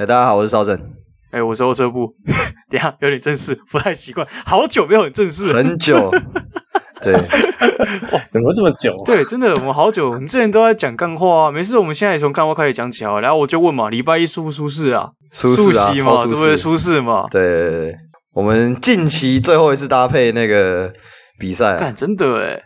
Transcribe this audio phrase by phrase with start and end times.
[0.00, 0.74] 哎、欸，大家好，我是邵正。
[1.30, 2.10] 哎、欸，我是欧车部。
[2.70, 4.26] 等一下有点正式，不太习惯。
[4.46, 6.10] 好久没有很正式，很久。
[7.02, 8.96] 对，哇，怎么这么久？
[9.04, 10.16] 对，真的，我们好久。
[10.16, 13.20] 你之前都在讲干话啊，没事，我们现在也从干话开始讲起啊。
[13.20, 15.10] 然后我就问嘛，礼拜一舒不舒适啊？
[15.32, 16.56] 舒适啊，嘛，对不对？
[16.56, 17.28] 舒适嘛。
[17.30, 17.94] 对对对，
[18.32, 20.90] 我们近期最后一次搭配那个
[21.38, 22.58] 比赛、啊，干，真的哎，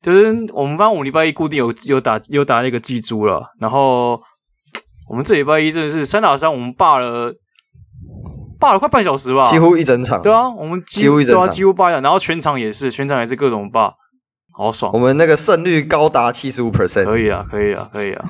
[0.00, 4.20] 就是我们班我们礼拜一固定有有打有打那个祭珠了，然后。
[5.08, 7.32] 我们这礼拜一真的是三打三，我们霸了
[8.60, 10.20] 霸了快半小时吧，几乎一整场。
[10.20, 13.92] 对啊，我们几，几乎一整场，几乎霸了，然后全场也是，全场也是各种霸，
[14.52, 14.90] 好爽。
[14.92, 18.24] 我们那个胜率高达七十五 percent，可以啊，可以啊，可以啊，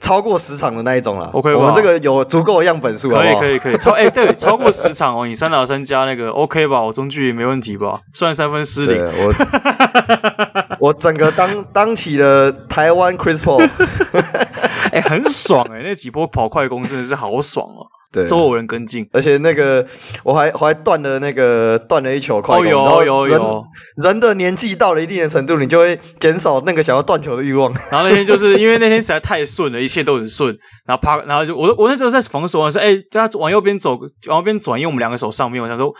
[0.00, 1.30] 超过十场的那一种了。
[1.32, 3.76] OK，我们这个有足够的样本数，可以，可以，可以。
[3.76, 8.00] 超 哎、欸，对，超过十场哦，你三打三加那个 OK 吧，我中距离没问题吧？
[8.14, 9.32] 算三分失灵，我
[10.80, 13.68] 我整个当当起了台湾 Chris Paul。
[14.92, 15.82] 哎、欸，很爽哎、欸！
[15.82, 17.86] 那几波跑快攻真的是好爽哦、喔。
[18.12, 19.84] 对，都有人跟进，而且那个
[20.22, 22.64] 我还我还断了那个断了一球快攻。
[22.66, 23.64] 哦、有有有。
[23.96, 27.70] 人的年纪到了一定的程度，你就会减少那个想要断球的欲望。
[27.90, 30.56] 然后那天就是因为那天实在太顺了，一切都很顺。
[30.86, 35.92] 然后啪，然后就我我那时候在防守的时候，哎，叫他往右边走，往右边转，因为我们两个手上面，我想说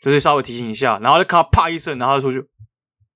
[0.00, 0.98] 就是稍微提醒一下。
[1.02, 2.40] 然后就看他啪一声，然后他出去。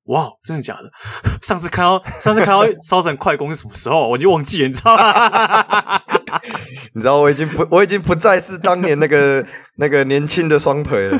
[0.06, 0.90] 哇，真的假的？
[1.42, 4.08] 上次看到 上次看到烧成快攻是什么时候？
[4.08, 6.00] 我就忘记了，你知道吗？
[6.94, 9.44] 你知道我已经不我已经不再是当年那个
[9.76, 11.18] 那个年轻的双腿了。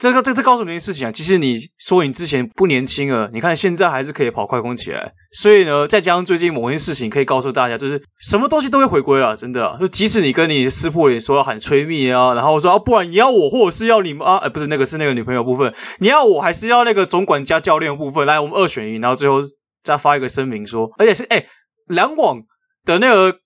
[0.00, 5.12] 这个这这告诉你一件事情啊，其实你说你之前不年轻了，你看现在还是可以跑快攻起来。
[5.30, 9.76] 所以呢，再加上最近某件事情，可以告诉大家，就是什么东西都会回归啊，真的啊。
[9.78, 18.26] 就即使你跟你撕破脸说要喊催蜜啊，然后说啊，不然你要我，或者是要你们啊，哎，不是那个是那个女朋友部分，你要我还是要那个总管加教练部分？
[18.26, 19.42] 来，我们二选一，然后最后
[19.84, 21.44] 再发一个声明说，而且是哎，
[21.88, 22.40] 篮网
[22.86, 23.39] 的那个。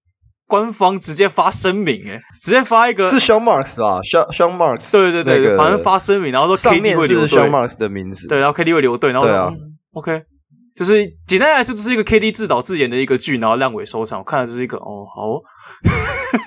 [0.46, 7.26] 官方直接发声明，诶直接发一个是 Sean Marks 吧？Sean Sean Marks，对对对，那个、反正发声明，然后说 KD 会留队。
[7.26, 9.56] 上面是 Sean Marks 的名字，对，然后 KD 会留队，然后说、啊嗯、
[9.94, 10.22] OK，
[10.76, 14.18] 就是简单来说，就是一个 KD 自导自演的一个剧，然后烂尾收场。
[14.18, 15.40] 我看的就是一个哦，好哦，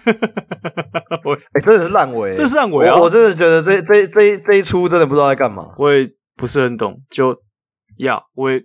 [1.26, 2.96] 我哎，真的是烂尾，这是烂尾啊！
[2.96, 7.36] 我真的觉得这这这这一出真的不知道在干嘛，我也不是很懂，就
[7.98, 8.62] 呀，我也。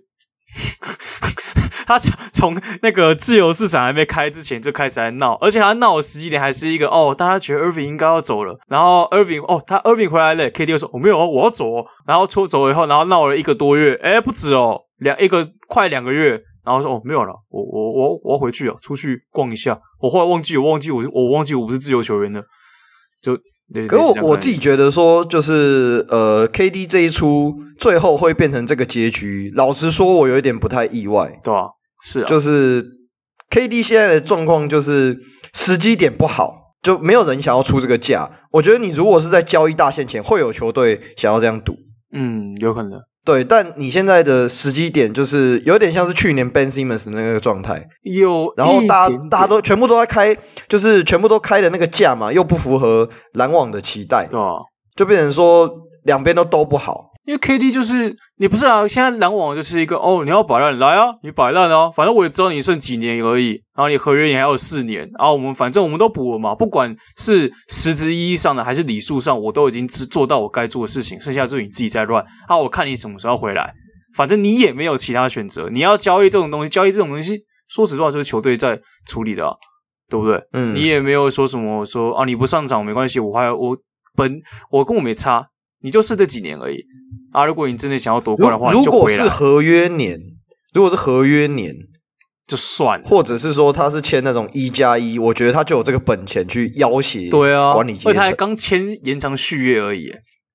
[1.85, 22.43] 他从 从那个自由市场还没开之前就开始在闹，而且他闹的时机点还是一个哦，大家觉得 Irving 应该要走了，然后 Irving 哦，他 Irving 回来了，KD 说我没有哦，我要走哦，然后出走以后，然后闹了一个多月，诶不止哦，两一个快两个月，然后说哦没有了，我我我我要回去啊，出去逛一下，我后来忘记我忘记我我忘记我不是自由球员了，
[23.21, 23.37] 就。
[23.87, 31.39] 可是我我自己觉得说，就是呃，KD 这一出最后会变成这个结局，老实说，我有一点不太意外。
[31.43, 31.65] 对啊，
[32.03, 32.85] 是啊，就是
[33.49, 35.17] KD 现在的状况就是
[35.53, 38.29] 时机点不好，就没有人想要出这个价。
[38.51, 41.75] 我觉得你如果是在交易大限前，会有球队想要这样赌。
[42.13, 42.99] 嗯，有可能。
[43.25, 50.35] 对，但你现在的时机点就是有点像是去年 Ben Simmons 的那个状态，有，然后大家大家都全部都在开，
[50.67, 54.55] 就是全部都开的那个价嘛，又不符合篮网的期待，对啊，
[54.95, 55.69] 就变成说
[56.03, 57.12] 两边都都不好。
[57.25, 73.73] 因为 KD 就是你不是啊，现在篮网就是一个哦，你要摆烂来啊，你摆烂啊，反正我也知道你剩几年而已，然后你合约也还有四年，然后我们反正我们都补了嘛，不管是实质意义上的还是礼数上，我都已经做做到我该做的事情，剩下就是你自己在乱啊，我看你什么时候回来，
[74.17, 79.55] 反正你也没有其他选择，你要交易这种东西，交易这种东西，说实话就是球队在处理的啊，
[80.09, 80.41] 对不对？
[80.51, 83.77] 嗯，你也没有说什么说啊，你不上场没关系，我还我
[84.13, 85.47] 本我跟我没差。
[85.83, 86.77] 你就剩这几年而已
[87.33, 87.45] 啊！
[87.45, 90.17] 如果你真的想要夺冠的话，如果是合约年，
[90.73, 91.75] 如果是合约年
[92.47, 98.11] 就算了，或者是说他是签那种一加一，我觉得他就有这个本钱去要挟对啊管理阶层。
[98.11, 100.09] 而他还刚签延长续约而已，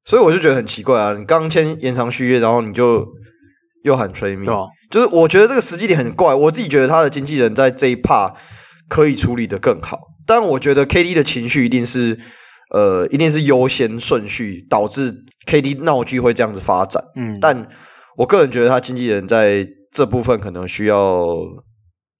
[0.06, 1.14] 所以我就觉得很奇怪啊！
[1.14, 3.06] 你刚签延长续约，然后你就
[3.84, 6.34] 又喊催命，对啊，就是我觉得这个时机点很怪。
[6.34, 8.34] 我自己觉得他的经纪人在这一 part
[8.88, 12.18] 可以处理得更好，但我觉得 KD 的情绪一定是。
[12.70, 15.12] 呃，一定是优先顺序导致
[15.46, 17.02] KD 闹剧会这样子发展。
[17.16, 17.68] 嗯，但
[18.16, 21.26] 我个人觉得他经纪人在这部分可能需要，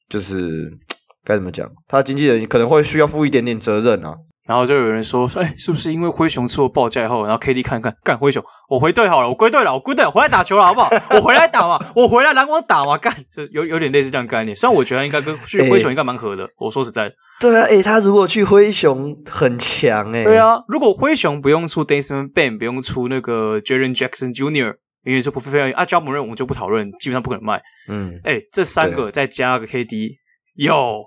[0.09, 0.71] 就是
[1.25, 4.17] 该怎么讲，他经纪人可能会需要负一点点责任啊。
[4.49, 10.89] 然后就有人说，哎，是不是因为灰熊出了报价以后，然后 KD 看看，干灰熊，我回队好了，我归队了，我归队了，回来打球了，好不好？
[11.15, 14.57] 我回来打嘛，我回来篮网打嘛，干，就有有点类似这样概念。
[14.57, 17.15] 虽然我觉得应该跟去灰熊应该蛮合的，欸、我说实在的。
[17.41, 20.25] 对啊，哎，他如果去灰熊很强哎。
[20.25, 24.75] 对啊，如果灰熊不用出 Desmond Bane，不用出那个 Jaren Jackson Jr.，
[25.05, 27.61] 因为是不非常啊，加某人我们就不讨论，基本上不可能卖。
[27.89, 30.15] 嗯，哎，这三个再加个 KD，
[30.57, 31.05] 有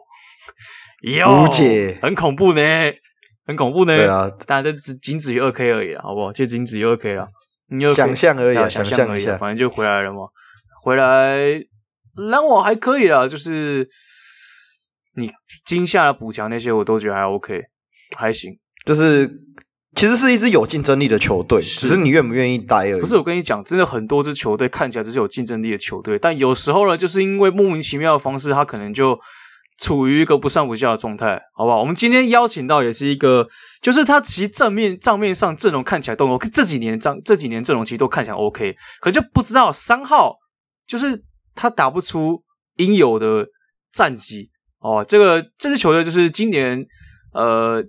[1.02, 2.62] 有无解，很恐怖呢，
[3.52, 3.96] 很恐怖呢。
[3.96, 6.32] 对啊，当然这只仅止于二 K 而已啊，好不好？
[6.32, 7.28] 就仅止于二 K 了，
[7.70, 10.28] 你 2K, 想象而已，想象而已，反正就回来了嘛。
[10.84, 11.64] 回来
[12.16, 13.88] 篮网还可以啦，就是
[15.16, 15.32] 你
[15.66, 17.62] 惊吓的补强那些，我都觉得还 OK，
[18.18, 18.58] 还行。
[18.86, 19.30] 就是
[19.96, 23.00] 其实是一支有竞争力的球队，只是你愿不愿意待而已。
[23.00, 29.20] 不是我跟你讲，真的很多支球队看起来只是有竞争力的球队，但有时候呢，就是因为莫名其妙的方式，他可能就
[29.82, 31.80] 处于一个不上不下的状态，好不好？
[31.80, 33.46] 我们今天邀请到也是一个，
[33.82, 40.38] 就是他其实正面账面上阵容看起来都 OK，这几年账这几年阵容其实都看起来 OK，可就不知道三号。
[40.88, 41.24] 就是
[41.56, 42.44] 他打不出
[42.76, 43.48] 应有的
[43.94, 44.50] 战绩
[44.80, 46.86] 哦，这个这支球队就是今年
[47.34, 47.82] 呃，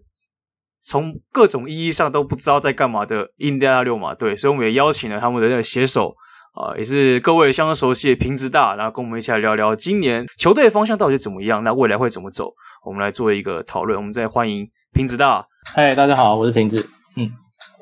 [0.84, 6.14] 从各种意义上都不知道在干嘛的印第安纳溜马队，所以我们也邀请了他们的那个携手
[6.52, 12.52] 啊、呃，也是各位相当熟悉的平子大，然后跟我们一起来聊聊今年球队的方向到底是怎么样，那未来会怎么走，
[12.84, 13.98] 我们来做一个讨论。
[13.98, 17.30] 我们再欢迎平子大，嗨，大家好，我是平子，嗯。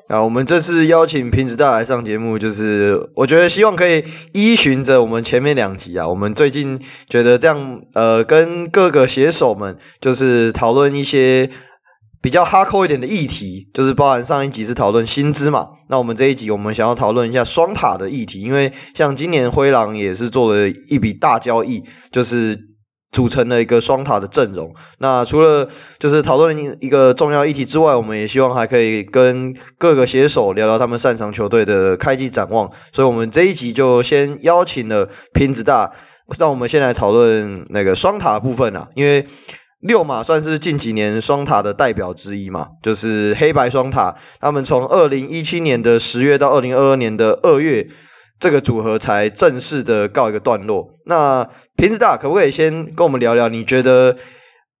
[0.07, 4.03] 啊，我们这次邀请平子大来上节目，就是我觉得希望可以
[4.33, 6.77] 依循着我们前面两集啊，我们最近
[7.07, 11.49] 觉得这样，呃，跟各个写手们就是讨论一些
[12.21, 22.71] 比较哈扣一点的议题，就是包含上一集是讨论薪资嘛，那我们这一集我们想要讨论一下双塔的议题，因为像今年灰狼也是做了一笔大交易，就是。
[23.11, 24.73] 组成了一个双塔的阵容。
[24.99, 25.67] 那除了
[25.99, 32.71] 就是讨论一个重要议题之外，我们也希望还可以跟各个写手聊聊他们擅长球队的开季展望。
[32.93, 35.91] 所以，我们这一集就先邀请了平直大，
[36.39, 38.87] 让我们先来讨论那个双塔部分啊。
[38.95, 39.27] 因为
[39.81, 44.15] 六马算是近几年双塔的代表之一嘛，就是黑白双塔。
[44.39, 47.87] 他们从二零一七年的十月到二零二二年的二月。
[48.39, 50.87] 这个组合才正式的告一个段落。
[51.05, 51.47] 那
[51.77, 53.47] 瓶子大可不可以先跟我们聊聊？
[53.47, 54.17] 你觉得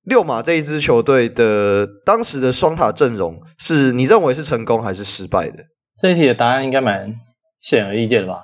[0.05, 5.63] 六马这一支球队的当时的双塔阵容，是你认为是成功还是失败的？
[5.99, 7.13] 这一题的答案应该蛮
[7.59, 8.39] 显而易见的吧？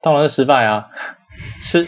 [0.00, 0.84] 当然是失败啊！
[1.60, 1.84] 是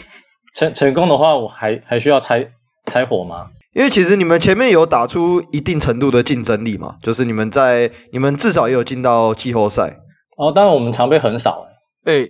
[0.53, 2.45] 成成功的话，我还还需要拆
[2.87, 3.47] 拆火吗？
[3.75, 9.97] 因为其实你们前面有打出一定程度的竞争力嘛，就是你们在你们至少也有进到季后赛。
[10.37, 11.65] 哦，当然我们常被很少。
[12.05, 12.25] 哎。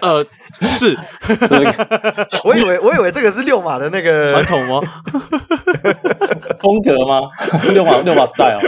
[0.00, 0.24] 呃，
[0.60, 0.96] 是，
[2.44, 4.80] 我以为我以为这个是六马的那个传统吗？
[6.62, 7.22] 风格吗？
[7.72, 8.60] 六马六马 style。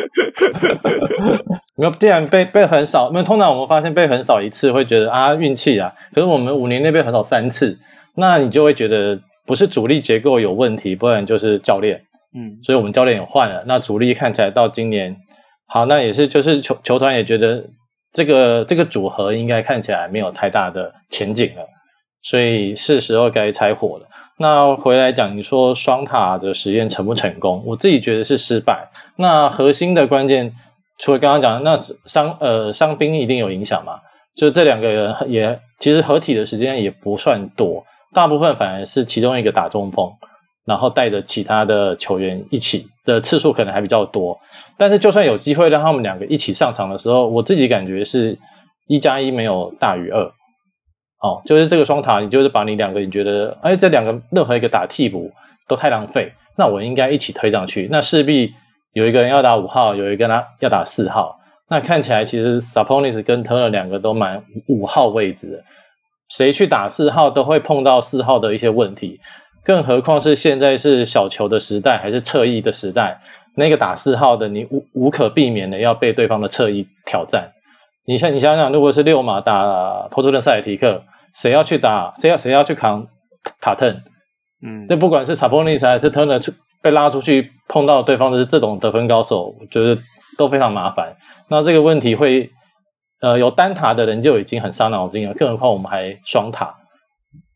[1.77, 7.79] 没有，既然被被横扫，没有，通常我们发现被很少一次会觉得啊运气啊，可是我们五年内被很少三次，
[8.17, 12.03] 那你就会觉得不是主力结构有问题，不然就是教练。
[12.37, 15.17] 嗯，所以我们教练也换了，那主力看起来到今年
[15.69, 17.65] 好，那也是就是球球团也觉得。
[18.13, 21.63] 这个这个组合应该看起来没有太大的前景了，
[22.23, 24.09] 所以是时候该拆伙了。
[24.39, 27.63] 那回来讲，你说双塔的实验成不成功？
[27.67, 28.89] 我自己觉得是失败。
[29.17, 30.51] 那核心的关键，
[30.99, 34.01] 除了刚刚讲的，那伤呃伤兵一定有影响嘛？
[34.35, 37.85] 就这两个人也其实合体的时间也不算多，
[38.17, 40.11] 大部分反而是其中一个打中锋。
[40.67, 44.37] 然后带着其他的球员一起的次数可能还比较多，
[44.77, 48.37] 但是就算有机会让他们两个一起上场的时候，我自己感觉是
[48.89, 50.25] 一加一没有大于二。
[51.23, 55.31] 哦，就是这个双塔，你就是把你两个你觉得，哎，这两个任何一个打替补
[55.69, 58.53] 都太浪费，那我应该一起推上去，那势必
[58.93, 61.39] 有一个人要打五号，有一个人要打四号，
[61.71, 65.63] 那看起来其实 Saponis 跟 Turner 两个都蛮五号位置的，
[66.29, 69.21] 谁去打四号都会碰到四号的一些问题。
[69.65, 73.21] 更何况是现在是小球的时代，还是侧翼的时代？
[73.57, 77.51] 那个打四号的，你无无可避免的要被对方的侧翼挑战。
[78.07, 81.03] 你像你想想，如果是六马打波士顿塞尔提克，
[81.35, 82.13] 谁要去打？
[82.21, 83.07] 谁要谁要去扛
[83.61, 83.91] 塔特？
[84.63, 86.39] 嗯，这不管是查波尼斯还是特纳
[86.83, 90.01] 被拉出去碰到对方的是这种得分高手，我觉得
[90.39, 91.17] 都非常麻烦。
[91.49, 92.49] 那这个问题会，
[93.27, 96.73] 呃，有单塔的人就已经很伤脑筋了，更何况我们还双塔。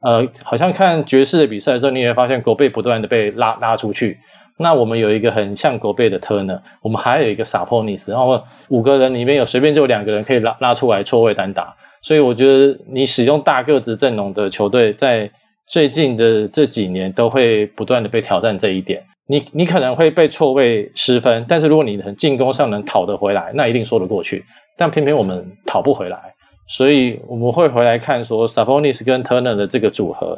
[0.04, 4.18] 呃，好像看爵士的比赛的时候，你也会发现狗贝不断的被拉拉出去。
[4.58, 11.72] 那我们有一个很像狗贝的 Turner，我们还有一个 Sabonis，然后五个人里面有随便就有两个人可以拉拉出来错位单打。
[12.02, 15.30] 所以我觉得你使用大个子阵容的球队，在
[15.68, 19.00] 最近的这几年都会不断的被挑战这一点。
[19.30, 24.44] 你你可能会被错位失分，但是如果你能进攻上能讨得回来，那一定说得过去。
[24.76, 26.18] 但偏偏我们讨不回来。
[26.66, 30.36] 所以我们会回来看说，Sabonis 跟 Turner 的这个组合，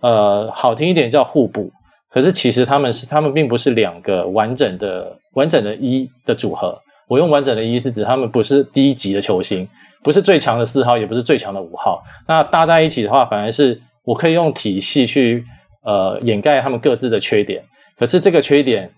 [0.00, 1.70] 呃，好听一点叫互补，
[2.10, 6.78] 可是其实他们是他们并不是两个完整的完整的一的组合。
[7.08, 9.68] 我用完整的一是指他们不是第一级的球星，
[10.02, 12.02] 不是最强的四号，也不是最强的五号。
[12.26, 15.44] 那搭在一起的话，反而是我可以用体系去
[15.84, 17.62] 呃掩盖他们各自的缺点。
[18.00, 18.90] 可是这个缺点，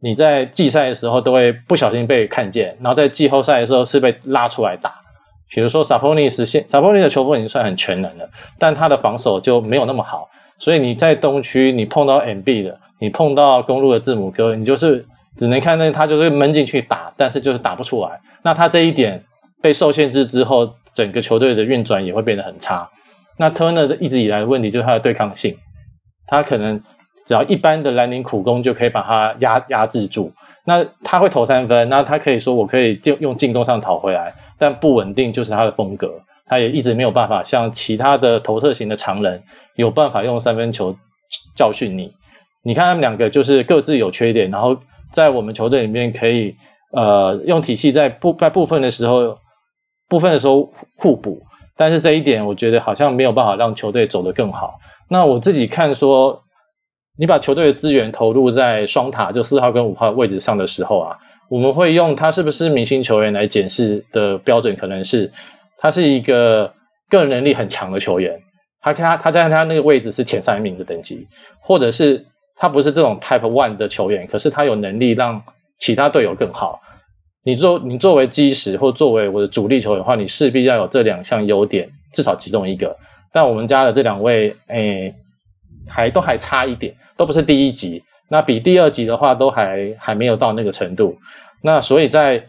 [0.00, 4.92] 你在季赛的时候都会不小心被看见，然后在季后赛的时候是被拉出来打。
[5.54, 18.18] 比如说 Sabonis 现 Sabonis 的球风已经算很全能了，但他的防守就没有那么好，所以你在东区你碰到 MB 的，你碰到公路的字母哥，你就是只能看见他就是闷进去打，但是就是打不出来。
[18.42, 19.22] 那他这一点
[19.62, 22.90] 被受限制之后，整个球队的运转也会变得很差。
[23.38, 25.56] 那 Turner 一直以来的问题就是他的对抗性，
[26.26, 26.78] 他可能
[27.26, 30.32] 只要一般的蓝领苦攻就可以把他压压制住。
[30.64, 36.12] 那他会投三分，那他可以说我可以就用进攻上讨回来，但不稳定就是他的风格。
[36.46, 39.42] 他也一直没有办法像其他的投射型的常人
[39.76, 40.96] 有办法用三分球
[41.54, 42.10] 教训你。
[42.62, 44.76] 你看他们两个就是各自有缺点，然后
[45.12, 46.54] 在我们球队里面可以
[46.92, 49.36] 呃用体系在部在部分的时候
[50.08, 51.40] 部分的时候互补。
[51.76, 54.74] 但是这一点，我觉得好像没有办法让球队走得更好。
[55.08, 56.42] 那我自己看说，
[57.18, 61.16] 你把球队的资源投入在双塔就四号跟五号位置上的时候啊，
[61.50, 65.30] 我们会用他是不是明星球员来检视的标准，可能是
[65.78, 66.72] 他是一个
[67.10, 68.38] 个人能力很强的球员，
[68.80, 71.26] 他他他在他那个位置是前三名的等级，
[71.60, 75.42] 或者是他不是这种 Type One 的球员，可是他有能力让
[75.78, 76.80] 其他队友更好。
[77.44, 82.94] 你作你作为基石或作为我的主力球员的话，你势必要有这两项优点，至少其中一个。
[83.32, 85.14] 但我们家的这两位，诶，
[85.88, 88.02] 还都还差一点，都不是第一集。
[88.30, 91.16] 那比第二集的话，都还还没有到那个程度。
[91.62, 92.44] 那所以在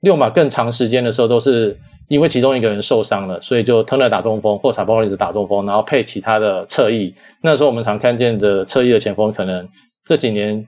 [0.00, 7.14] 六马更长时间的时候，都是因为其中一个人受伤了，所以就 Turner 打中锋或 Sabonis 打中锋，然后配其他的侧翼。
[7.42, 9.68] 那时候我们常看见的侧翼的前锋，可能
[10.04, 10.66] 这几年，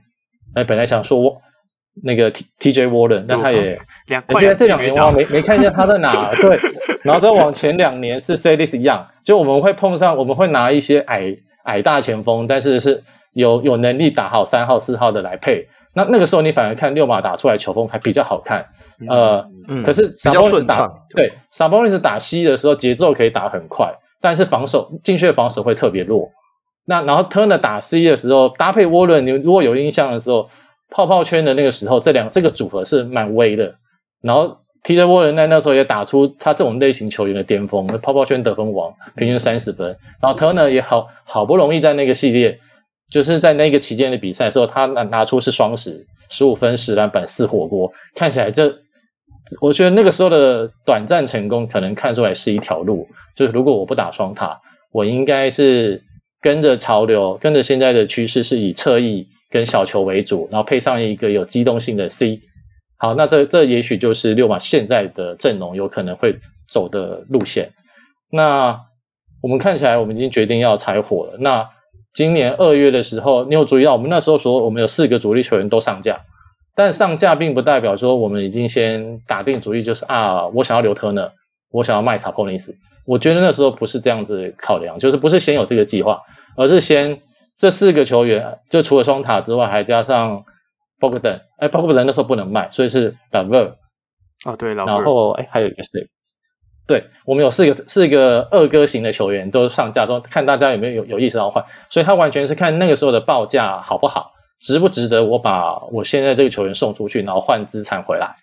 [0.54, 1.40] 哎，本来想说。
[2.04, 6.32] 那个 T T J Warren，但他也，两块这这两年我没没看见他在哪。
[6.36, 6.58] 对，
[7.02, 13.02] 然后再往前两年是 Celis Young，就我们会碰上，我们会拿一些矮矮大前锋，但是是
[13.32, 15.66] 有有能力打好三号四号的来配。
[15.94, 18.64] 那那个时候你反而看六马打出来球风还比较好看，
[19.08, 26.28] 呃，嗯、可是 Sabonis 打对 Sabonis 打 C 的时候节奏可以打很快，但是防守禁区的防守会特别弱。
[26.86, 30.48] 那然后 Turner 打 C 的时候搭配 Warren，你如果有印象的时候。
[30.94, 33.74] 泡泡圈的那个时候，这两这个组合是蛮威的。
[34.20, 39.96] 然后 TJ Warren 在那时候也打出他这种类型球员的巅峰，泡泡圈得分王，平均三十分。
[40.20, 42.58] 然后 Turner 也好好不容易在那个系列，
[43.10, 48.74] 就是在那个期间的比赛时候，他拿拿出是双十，十五分、十篮板、四火锅，看起来这，
[49.60, 53.06] 我觉得那个时候的短暂成功，可能看出来是一条路。
[53.36, 54.58] 就是如果我不打双塔，
[54.92, 56.02] 我应该是
[56.40, 59.26] 跟着潮流，跟着现在的趋势，是以侧翼。
[59.52, 62.40] 跟小球为主，然后配上一个有机动性的 C，
[63.02, 66.32] 好，那这这也许就是六马现在的阵容有可能会
[66.68, 67.68] 走的路线。
[68.30, 68.78] 那
[69.42, 71.36] 我们看起来，我们已经决定要拆火了。
[71.40, 71.68] 那
[72.14, 76.20] 今年二月的时候，你有注意到我们那时候说我们有四个主力球员都上架，
[76.76, 81.32] 但上架并不代表说我们已经先打定主意，就是啊，我想要留 Turner，
[81.72, 82.70] 我想要卖 Sabonis。
[83.04, 86.20] 我觉得那时候不是这样子考量，就是不是先有这个计划，
[86.56, 87.20] 而是先。
[87.58, 90.42] 这四个球员，就除了双塔之外，还加上
[90.98, 93.74] Bogdan，哎，Bogdan 那时候不能卖，所以是 LeVert
[94.44, 96.10] 哦，对，然后哎，还有一个是？
[96.88, 108.34] 对，我们有四个四个二哥型的球员都上架，都看大家有没有有有意识要换，所以他完全是看那个时候的报价好不好，值不值得我把我现在这个球员送出去，然后换资产回来。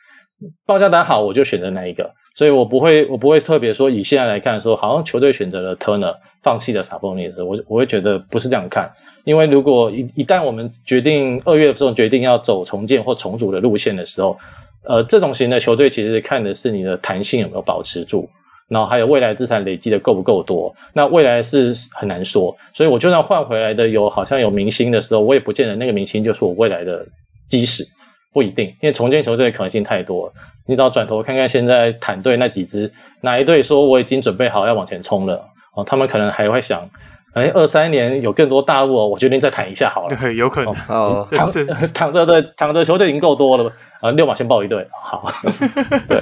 [0.66, 8.90] 报价单好，我就选择哪一个，所以我不会，我不会特别说以现在来看说，好像球队选择了 Turner，放弃了 Sabonis，我我会觉得不是这样看，
[9.26, 14.38] 因为如果一一旦我们决定二月的时候决定要走重建或重组的路线的时候，
[14.88, 18.30] 呃，这种型的球队其实看的是你的弹性有没有保持住，
[18.70, 27.06] 然后还有未来资产累积的够不够多，那未来是很难说，所以我就算换回来的有好像有明星的时候，我也不见得那个明星就是我未来的
[27.50, 27.84] 基石。
[28.32, 30.34] 不一定，因为重建球队可能性太多了。
[30.68, 35.44] 你只要转头看看现在坦队那几支，哪一队说我已经准备好要往前冲了？
[35.76, 36.88] 哦，他们可能还会想，
[37.34, 40.16] 哎，二三年有更多大物，我决定再谈一下好了。
[40.16, 40.72] 对，有可能。
[40.88, 44.86] 哦，躺着 躺着的躺着球队已经够多了啊，六马先报一队。
[45.04, 45.32] 好，
[46.08, 46.22] 对，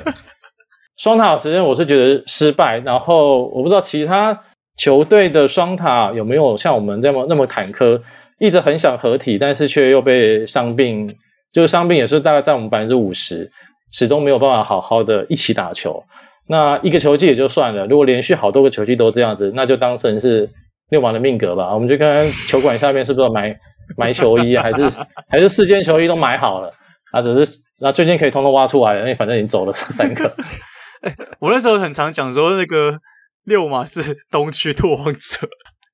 [0.98, 2.80] 双塔时间我是觉得失败。
[2.80, 4.38] 然后我不知道其他
[4.78, 8.02] 球队的双塔有没有像我们这么那么坎坷，
[8.40, 11.14] 一直很想合体，但是却又被伤病。
[11.51, 13.51] 就是伤病也是大概在我们百分之五十，
[13.92, 16.04] 始终没有办法好好的一起打球。
[16.50, 20.50] 那一个球季也就算了，如果连续好多个球季都这样子，那就当成是
[20.92, 21.74] 六马的命格吧。
[21.74, 23.54] 我们就看看球馆下面是不是买
[23.98, 26.72] 买球衣啊，还是还是四件球衣都买好了
[27.12, 27.22] 啊？
[27.22, 30.34] 只是那最近可以通通挖出来了，因为反正已经走了三个。
[31.01, 32.98] 哎，我那时候很常讲说，那个
[33.44, 35.48] 六马是东区拓荒者，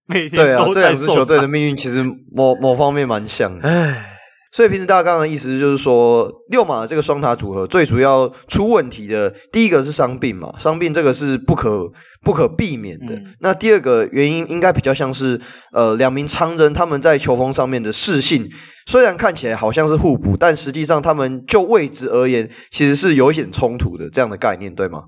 [0.08, 0.74] 每天都在受伤。
[0.74, 3.68] 对啊，这两支球队的命运其实某某方面蛮像的。
[3.68, 4.10] 哎。
[4.54, 11.92] 所以平时大家刚刚的意思就是说，六马这个双塔组合最主要出问题的第一个是伤病嘛，伤病这个是不可
[12.24, 13.16] 不可避免的。
[13.16, 15.42] 嗯、那第二个原因应该比较像是，
[15.72, 18.48] 呃，两名常人他们在球风上面的适性，
[18.86, 25.02] 虽然看起来好像是互补，但实际上他们就位置而言，其实是有一点冲突的这样的概念，对吗？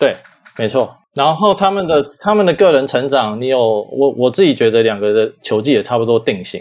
[0.00, 0.16] 对，
[0.58, 0.96] 没错。
[1.14, 6.60] 然后他们的他们的个人成长，你有我我自己觉得两个的球技也差不多定型。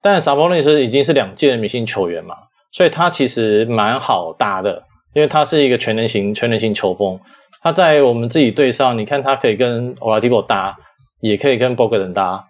[0.00, 2.36] 但 Sabonis 已经是两届的明星球员嘛，
[2.70, 7.18] 所以他其实蛮好搭的，因为他是一个全能型、全能型球风。
[7.60, 10.76] 他在我们自己队上，你看他可以跟 Oladipo 搭，
[11.20, 12.44] 也可以跟 Bogdan 搭，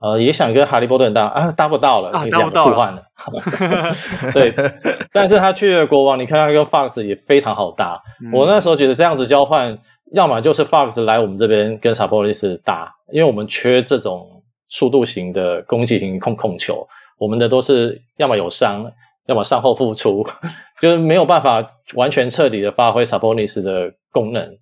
[0.00, 3.02] 呃，也想跟哈利波特搭啊，搭不到了，啊，搭不到了，互换了。
[4.32, 4.54] 对，
[5.12, 8.00] 但是他去了国王，你看他跟 Fox 也非常好搭。
[8.24, 9.76] 嗯、我那时候觉得这样子交换，
[10.14, 14.30] 要么就是 Fox 来我们这边跟 Sabonis 搭，因为我们缺这种。
[14.68, 16.86] 速度型的攻击型控控球，
[17.18, 18.90] 我们的都是要么有伤，
[19.26, 20.26] 要么伤后复出，
[20.80, 24.56] 就是没有办法完全彻底的发挥 Sabonis 的功能。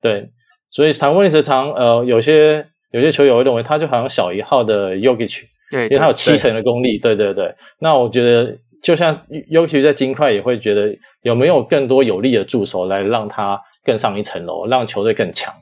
[0.00, 0.28] 对，
[0.70, 6.98] 所以 Sabonis 常呃有些有些球友会认为他就好像小一号的 Yogich，对，因为他有七成的功力。
[6.98, 9.16] 对对对，那我觉得就像
[9.50, 10.92] Yogich 在金块也会觉得
[11.22, 15.54] 有没有更多有力的助手来让他更上一层楼，让球队更强。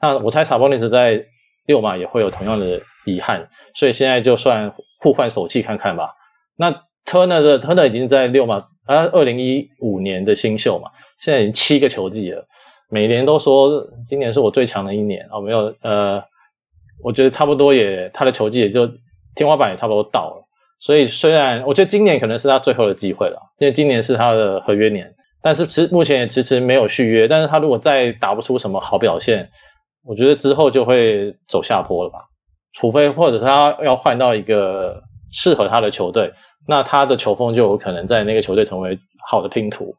[0.00, 1.24] 那我猜 Sabonis 在
[1.68, 2.80] 六马也会有同样的。
[3.04, 4.70] 遗憾，所以现在就算
[5.00, 6.10] 互换手气看看吧。
[6.58, 6.70] 那
[7.06, 12.44] Turner 的 Turner 已经在六马，他二零一五年的新秀嘛，现在已经七个球季了。
[12.90, 16.22] 每年都说今年是我最强的一年哦，没有呃，
[17.02, 18.86] 我觉得差不多也他的球季也就
[19.34, 20.44] 天花板也差不多到了。
[20.78, 25.10] 所以虽然我觉得今年可能是他最后的机会了，因为今年是他的合约年，
[25.40, 27.26] 但是迟目前也迟迟没有续约。
[27.26, 29.48] 但是他如果再打不出什么好表现，
[30.08, 32.18] 我觉得之后就会走下坡了吧。
[32.72, 36.32] 除非或者他要换到一个适合他的球队，
[36.66, 39.94] 那他的球风就有可能在那个球队成为好的拼图，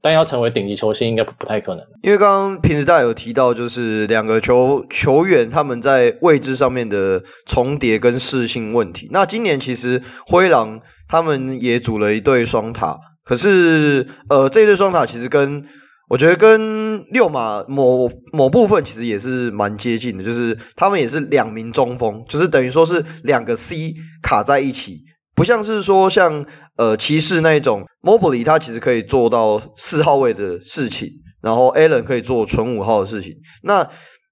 [0.00, 1.84] 但要成为顶级球星应该不，太可能。
[2.02, 9.08] 因为刚刚平时大家有提到，就是两个球球员他们在位置上面的重叠跟适性问题。
[9.10, 15.64] 那今年其实灰狼他们也组了一对双塔，可是呃这一对双塔其实跟
[16.10, 25.04] 我觉得跟六马某某部分其实也是蛮接近的，就是他们也是两名中锋，就是等于说是两个 C 卡在一起，
[25.36, 26.44] 不像是说像
[26.76, 31.08] 呃骑士那一种，Mobley 他其实可以做到四号位的事情，
[31.42, 33.32] 然后 Allen 可以做纯五号的事情。
[33.62, 33.88] 那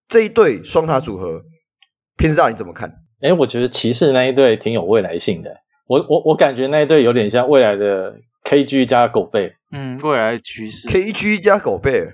[0.08, 1.42] 这一对双塔组合，
[2.16, 2.92] 平时大你怎么看？
[3.20, 5.54] 哎，我觉得骑士那一队挺有未来性的，
[5.86, 8.12] 我我我感觉那一队有点像未来的
[8.42, 9.52] KG 加狗贝。
[9.70, 10.88] 嗯，未来的趋势。
[10.88, 12.12] KG 加狗贝尔，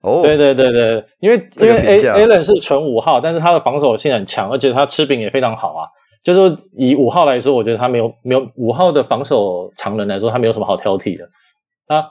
[0.00, 5.86] 哦，对对对对，因为因为 A Allen 是纯五号，但是他的防守性很强，而且他吃饼也非常好啊。
[6.24, 11.26] 就是说以五号来说，我觉得他没有没有五号的防守常人来说，他没有什么好挑剔的。
[11.88, 12.04] 啊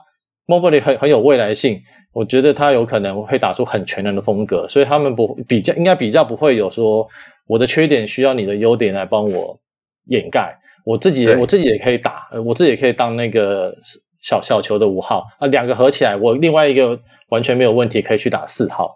[0.48, 1.80] ，Mobley 很很有未来性，
[2.13, 7.08] 我觉得他有可能会打出很全能的风格，所以他们不比较应该比较不会有说
[7.48, 9.60] 我的缺点需要你的优点来帮我
[10.06, 13.74] 掩盖，我自己我自己也可以打，我自己也可以当那个。
[14.28, 18.94] 小小球的五号啊，两个合起来，我另外一个完全没有问题，可以去打四号。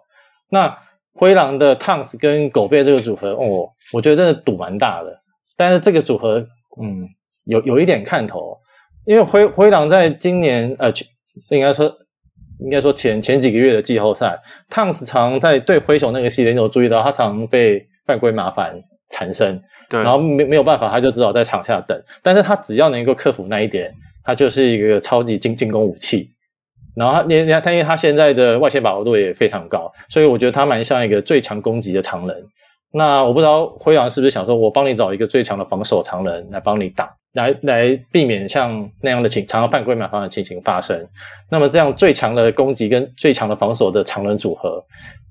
[0.50, 0.76] 那
[1.14, 5.22] 灰狼的 Towns 跟狗贝这个组合，哦，我觉得真的赌蛮大的。
[5.56, 6.44] 但是这个组合，
[6.82, 7.08] 嗯，
[7.46, 8.54] 有有一点看头，
[9.06, 10.92] 因为灰灰狼在今年呃，
[11.48, 11.90] 应该说
[12.60, 21.98] 应该说前前几个月的季后赛，Towns 常在对灰熊那个系列，你有注意到他常被犯规麻烦缠身，对，然后没没有办法，他就只好在场下等。
[22.22, 23.90] 但是他只要能够克服那一点。
[24.24, 26.28] 他就是一个超级进进攻武器，
[26.94, 32.36] 然后他你看，他因为他现在的外线把握度也非常高，所以我觉得他蛮像一个最强攻击的常人。
[32.94, 41.02] 那我不知道灰狼是不是想说，我帮你找一个最强的防守常人来帮你打，来来避免像那样的情常常犯规满方的情形发生。
[41.50, 44.78] 那么这样最强的攻击跟最强的防守的常人组合，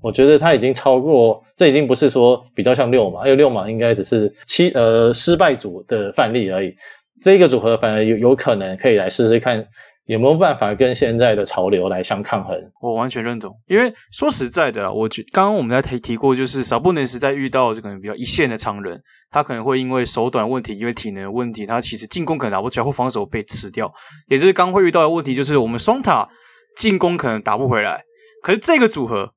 [0.02, 6.74] 我觉得他已经超过，这已经不是说比较像六马，因为六马应该只是七呃失败组的范例而已。
[7.22, 9.64] 这个组合反而有有可能可以来试试看
[10.06, 12.56] 有没有办法跟现在的潮流来相抗衡。
[12.80, 23.92] 我完全认同，因为说实在的，我觉刚刚我们在提提过，就是少不能实在遇到这个比较一线的常人，他可能会因为手短问题，因为体能的问题，他其实进攻可能打不起来，或防守被吃掉。
[24.26, 26.28] 也就是刚会遇到的问题，就是我们双塔
[26.76, 28.02] 进攻可能打不回来。
[28.42, 29.32] 可是这个组合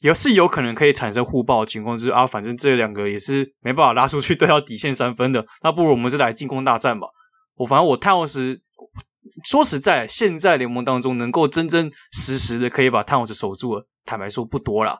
[0.00, 7.06] 也是有可能可以产生互爆的情况，就是啊，反正这两个也是没办法拉出去 对到底线三分的，那不如我们就来进攻大战吧。
[7.56, 8.60] 我反正我汤姆斯
[9.44, 14.98] 说实在，现在联盟当中能够真真实实的可以把汤姆斯守住的，坦白说不多啦。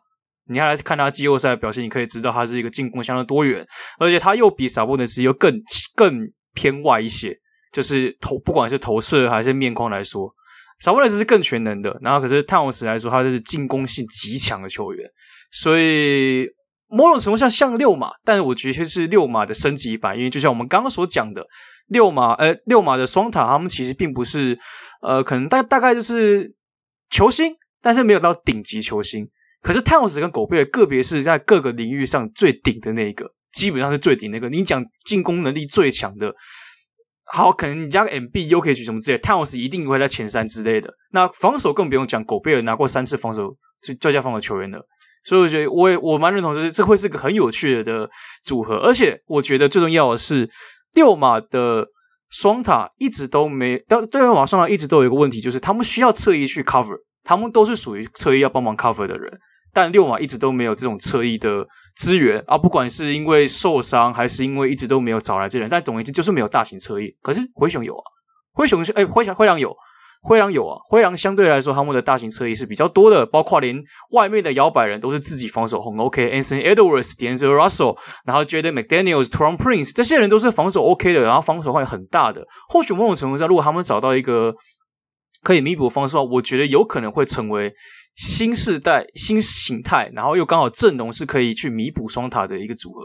[0.50, 3.66] 你还来看他季后赛的表现，你可以知道他是一个进攻相当多元，
[3.98, 5.60] 而且他又比萨博内斯又更
[5.94, 6.20] 更
[6.54, 7.36] 偏外一些。
[7.70, 10.32] 就是投不管是投射还是面框来说，
[10.80, 11.98] 萨博内斯是更全能的。
[12.00, 15.08] 然后可是泰晤士来说，他就是进攻性极强的球员，
[15.50, 16.46] 所以
[16.88, 21.44] 某种程度上像六马，但是我觉得是六马的升级版，因为就像我们刚刚所讲的，
[21.88, 24.58] 六马呃六马的双塔，他们其实并不是
[25.02, 26.54] 呃可能大大概就是
[27.10, 29.26] 球星，但是没有到顶级球星。
[29.60, 33.32] 可是泰晤士跟狗贝尔个别是在各个领域上最顶的那一个。
[33.50, 36.32] 基本上是最顶那个，你讲进攻能力最强的，
[37.30, 40.90] 好，可能你加个 MB、Jokic 什么之类的，泰晤士一定会在前三之类的。
[41.12, 44.82] 那防守更不用讲，狗贝尔拿过三次防守最最佳防守球员的，
[45.24, 48.08] 所以我觉得我也我蛮认同，就是这会是个很有趣的
[48.42, 48.76] 组合。
[48.76, 50.48] 而且我觉得最重要的是，
[50.94, 51.86] 六马的
[52.30, 59.30] 双塔一直都没，但六马双塔一直都有一个问题，就是他们需要侧翼去 cover，他们都是属于侧翼要帮忙 cover 的人。
[59.70, 61.66] 但六马一直都没有这种侧翼的
[61.98, 67.12] 资源啊，不管是因为受伤还是因为一直都没有找来这人，但总而言之就是没有大型侧翼。
[67.20, 68.04] 可是灰熊有啊，
[68.52, 69.76] 灰熊是哎灰熊灰狼有，
[70.22, 73.82] 灰狼有啊，灰狼相对来说他们的大型侧翼是比较多的，包括连
[74.12, 82.46] 外面的摇摆人都是自己防守很 OK，Anthony Edwards、D'Angelo Russell，然后 Jaden McDaniel、s Tom Prince 这些人都是防守 OK 的，然后防守会很大的。
[82.68, 84.54] 或许某种程度上，如果他们找到一个
[85.42, 87.72] 可以弥补方式的话，我觉得有可能会成为。
[88.18, 93.02] 新世代、新形态，然后又刚好阵容是可以去弥补双塔的一个组合。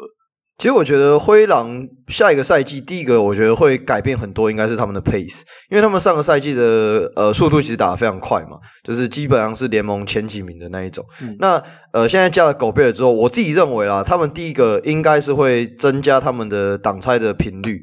[0.57, 11.05] 其实我觉得灰狼下一个赛季第一个，我觉得会改变很多，应该是他们的 pace，因为他们上个赛季的呃速度其实打得非常快嘛，就是基本上是联盟前几名的那一种。
[11.21, 17.81] 嗯、那呃现在加了狗贝尔之后，我自己认为啦，他们第一个应该是会增加他们的挡拆的频率。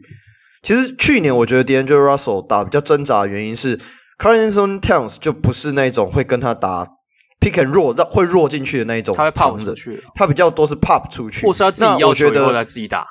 [0.62, 3.78] 其实去年我觉得 D'Angelo Russell 打比较挣扎的原因是
[4.18, 6.86] ，Karl-Anthony Towns 就不是那种会跟他打。
[7.40, 13.06] Pick and roll 让会弱进去的那一种，他会 pop 出去，他比较多是 pop 出去，或是他自己要求以后来自己打。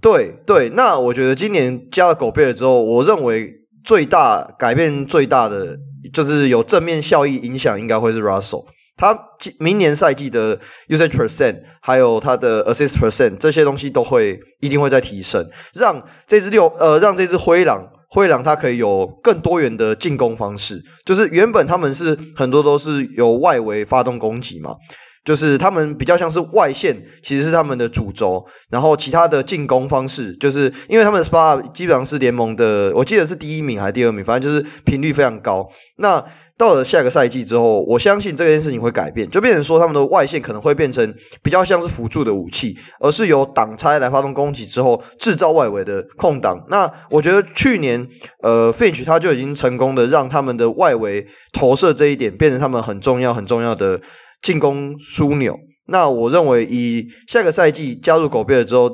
[0.00, 3.52] 对对，那我觉得今年加了狗贝尔之后，我认为
[3.84, 5.76] 最大改变最大的
[6.12, 8.64] 就是有正面效益影响，应该会是 Russell。
[8.96, 9.18] 他
[9.58, 10.56] 明年赛季的
[10.88, 17.86] usage percent 还有他的 assist percent 这些东西都会一定会再提升，让这支六呃让这支灰狼。
[18.14, 24.76] 灰狼它可以有更多元的进攻方式，就是原本他们是很多都是由外围发动攻击嘛，
[25.24, 35.68] 就是他们比较像是外线，其实是他们的主轴，然后其他的进攻方式，就是因为他们 SPA 基本上是联盟的，我记得是第一名还是第二名，反正就是频率非常高。
[35.96, 36.24] 那
[36.56, 46.56] 到了下个赛季之后，我相信这件事情会改变，就变成说他们的外线可能会变成比较像是辅助的武器，而是由挡拆来发动攻击之后制造外围的空档。
[46.68, 48.06] 那我觉得去年
[48.42, 54.00] 呃，Finch 他就已经成功的让他们的外围投射这一点变成他们很重要很重要的
[54.40, 55.58] 进攻枢纽。
[55.88, 58.90] 那我认为以下个赛季加入狗贝尔之后。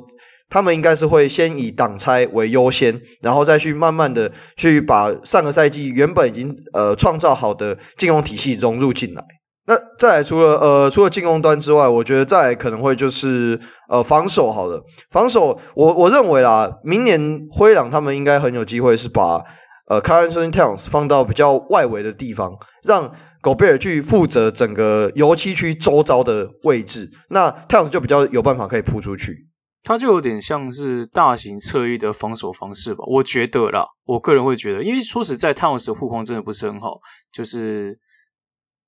[0.51, 9.25] 他们应该是会先以挡拆为优先，然后再去慢慢的去把上个赛季原本已经呃创造好的进攻体系融入进来。
[9.67, 14.83] 那再来除了呃除了进攻端之外，我觉得再来可能会就是呃防守好了。
[15.13, 19.41] 防守我我认为啦，明年灰狼他们应该很有机会是把
[19.89, 29.50] 呃 Karl-Anthony Towns 放到比较外围的地方，让狗贝尔去负责整个油漆区周遭的位置，那 Towns 就比较有办法可以扑出去。
[29.83, 37.01] 他就有点像是大型侧翼的防守方式吧，我觉得啦，我个人会觉得，因为说实在，泰晤士护框真的不是很好，
[37.33, 37.99] 就是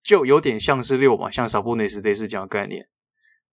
[0.03, 2.85] 就有点像是六嘛，像萨布内斯类似这样的概念，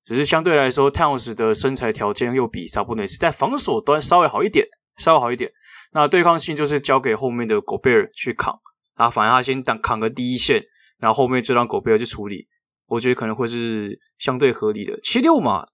[0.03, 5.49] 只是相对来说，泰晤士的身材条件又比萨布内斯在防守端稍微好一点，稍微好一点，
[5.93, 8.59] 那对抗性就是交给后面的狗贝尔去扛，
[8.95, 10.61] 啊，反而他先挡扛个第一线，
[10.99, 12.47] 然后后面就让狗贝尔去处理，
[12.87, 14.99] 我觉得可能会是相对合理的。
[15.01, 15.65] 七六嘛。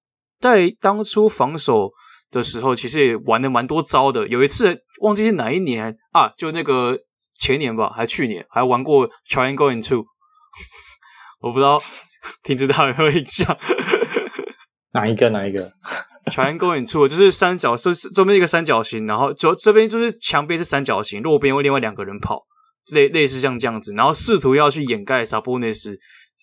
[0.46, 1.90] 在当初防守
[2.30, 4.28] 的时候，其实也玩了蛮多招的。
[4.28, 7.00] 有一次忘记是哪一年啊，就那个
[7.40, 10.06] 前年吧，还去年还玩过 Triangle and Two，
[11.42, 11.82] 我不知道
[12.44, 13.58] 听知道有没有印象？
[14.94, 15.32] 哪一个？
[15.32, 15.74] 哪一个
[16.26, 22.44] ？Triangle and Two 就是三角，是这边一个三角形，然后左这边就是墙边是三角形，路边会另外两个人跑，
[22.92, 25.98] 类类似像这样子，然后试图要去掩盖 Sabonis。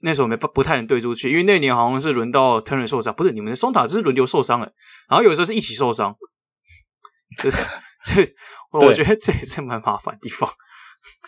[0.04, 4.68] 那时候没不不太能对出去，因为那年好像是轮到 Turner 受伤，不是你们的松塔只是轮流受伤了，
[5.08, 6.12] 然后有时候是一起受伤，
[7.38, 7.48] 这
[8.04, 8.34] 这
[8.72, 10.50] 我觉得这也是蛮麻烦的地方，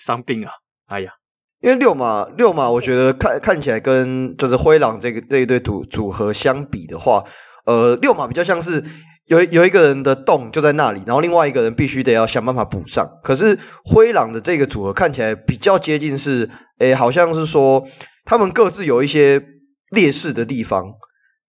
[0.00, 0.50] 伤病啊，
[0.86, 1.12] 哎呀，
[1.60, 7.22] 因为六马六马，我觉得看看起来跟就是灰狼这个这一对组组合相比的话，
[7.66, 8.84] 呃，六马比较像是
[9.26, 17.86] 有有一个人的洞就在那里，然后另外一个人必须得要想办法补上，可是灰狼的这个组合看起来比较接近是，诶，好像是说。
[18.24, 19.44] 他们各自有一些
[19.90, 20.84] 劣势的地方，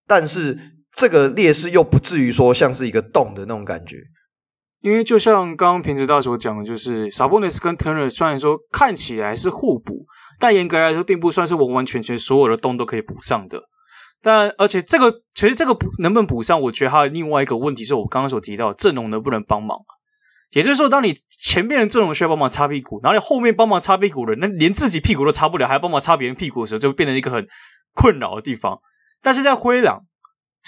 [0.06, 0.58] 但是
[0.94, 3.98] 这个劣势又不至于说像是一个洞的那种感觉。
[4.82, 10.06] 因为就像刚刚平直大所讲的，就是 Sabonis 跟 Turner 虽然说看起来是互补，
[10.40, 13.64] 但严格来说并不算是完完全全所有的洞都可以补上的。
[14.22, 19.80] 但而且这个其实这个补能不能补上，我觉得还有另外一个问题是我刚刚所提到的阵容能不能帮忙。
[20.56, 27.46] 也就是说，当你前面的阵容需要帮忙擦屁股，然后你后面帮忙擦屁股的人，那连自己屁股都擦不了，还要帮忙擦别人屁股的时候，就变成一个很
[27.94, 28.80] 困扰的地方。
[29.22, 30.02] 但是在灰狼。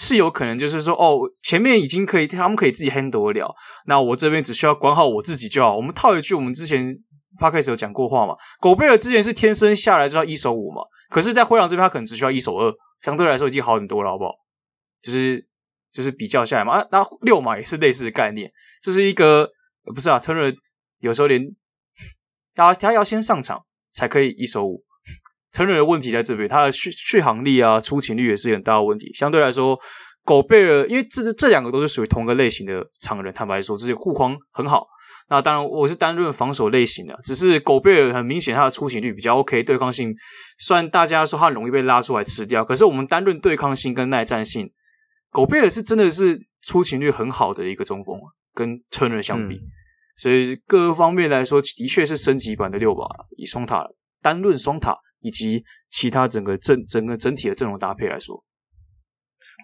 [0.00, 3.52] 是有可能，就是说，哦，前面已经可以，他们可以自己 handle 得了，
[3.86, 5.74] 那我这边只需要管好我自己就好。
[5.74, 6.96] 我们套一句，我们之前
[7.36, 12.72] p o d c a s 有讲过话嘛，狗贝尔之前是天生下来就要一手五嘛，可是，在灰狼这边，他可能只需要一手二，
[13.02, 14.30] 相对来说已经好很多了，好不好？
[15.02, 15.44] 就是
[15.90, 18.48] 就是比较下来嘛，啊，那六码也是类似的概念，
[18.80, 19.50] 就是一个
[19.94, 20.54] 不是啊，Turner
[21.00, 21.42] 有时候连
[22.54, 24.84] 他他要先上场才可以一手五。
[25.50, 29.10] 成人的问题在这边，他的续续航力啊、出勤率也是很大的问题。
[29.14, 29.78] 相对来说，
[30.22, 34.86] 狗贝尔因为这这两个都是属于同个类型的长人，坦白说，这些护框很好。
[35.30, 40.14] 那当然，我是单论防守类型的，只是狗贝尔很明显他的出勤率比较 OK，对抗性
[40.58, 44.70] 虽然大家说他容易被拉出来吃掉，可是我们单论对抗性跟耐战性，
[45.30, 48.18] 狗贝尔是真的是出勤率很好的一个中锋，
[48.54, 49.58] 跟 Turner 相比，
[50.18, 53.86] 所以各方面来说，的确是升级版的六把以双塔
[54.20, 54.94] 单论双塔。
[55.20, 58.40] 以及其他整个阵整个整体的阵容搭配来说，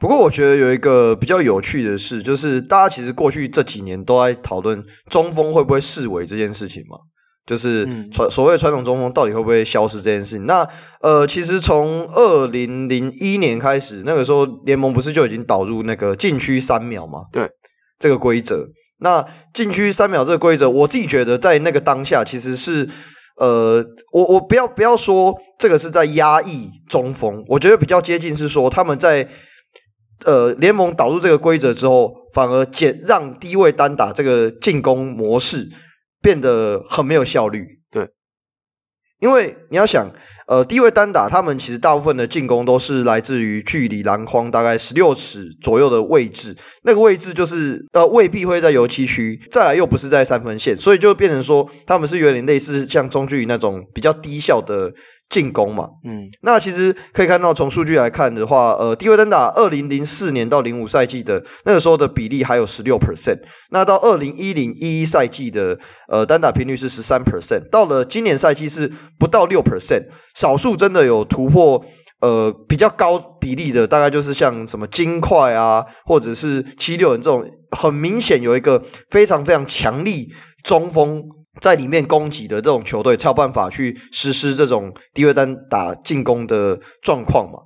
[0.01, 6.99] 不过我觉得有一个比较有趣的事，就是大家其实过去这几年都在讨论中锋会不会视为这件事情嘛，
[7.47, 10.45] 就是传所谓传统中锋到底会不会消失这件事情。
[10.45, 10.69] 那
[11.01, 17.27] 呃，其实从二零零一年开始，那个时候联盟不是就已经导入那个禁区三秒嘛？
[17.31, 17.49] 对，
[18.01, 18.67] 这个规则。
[19.05, 22.89] 那禁区三秒这个规则，我自己觉得在那个当下其实是。
[23.37, 29.29] 呃，我我不要不要说这个是在压抑中锋，我觉得比较接近是说他们在
[30.25, 35.69] 呃联盟导入这个规则之后，反而减让低位单打这个进攻模式
[36.23, 37.67] 变得很没有效率。
[37.91, 38.09] 对，
[39.19, 40.09] 因为你要想。
[40.47, 54.93] 呃，低位单打，他们其实大部分的进攻都是来自于距离篮筐大概十六尺左右的位置，那个位置就是呃未必会在油漆区，再来又不是在三分线，所以就变成说他们是有点类似像中距离那种比较低效的。
[55.31, 63.39] 进攻嘛，嗯，那其实可以看到，从数据来看的话，呃，低位单打二零零四年到零五赛季的那个时候的比例还有十六 percent，
[63.71, 65.77] 那到二零一零一一赛季的
[66.09, 71.85] 呃单打频率是十三 percent，到了今年赛季是不到六 percent，少数真的有突破
[72.21, 77.45] 呃比较高比例的，大概就是像什么金块啊，或者是七六人这种，
[77.77, 80.33] 很明显有一个非常非常强力
[80.63, 81.25] 中锋。
[81.61, 87.59] 在里面攻击的这种球队才有办法去实施这种低位单打进攻的状况嘛？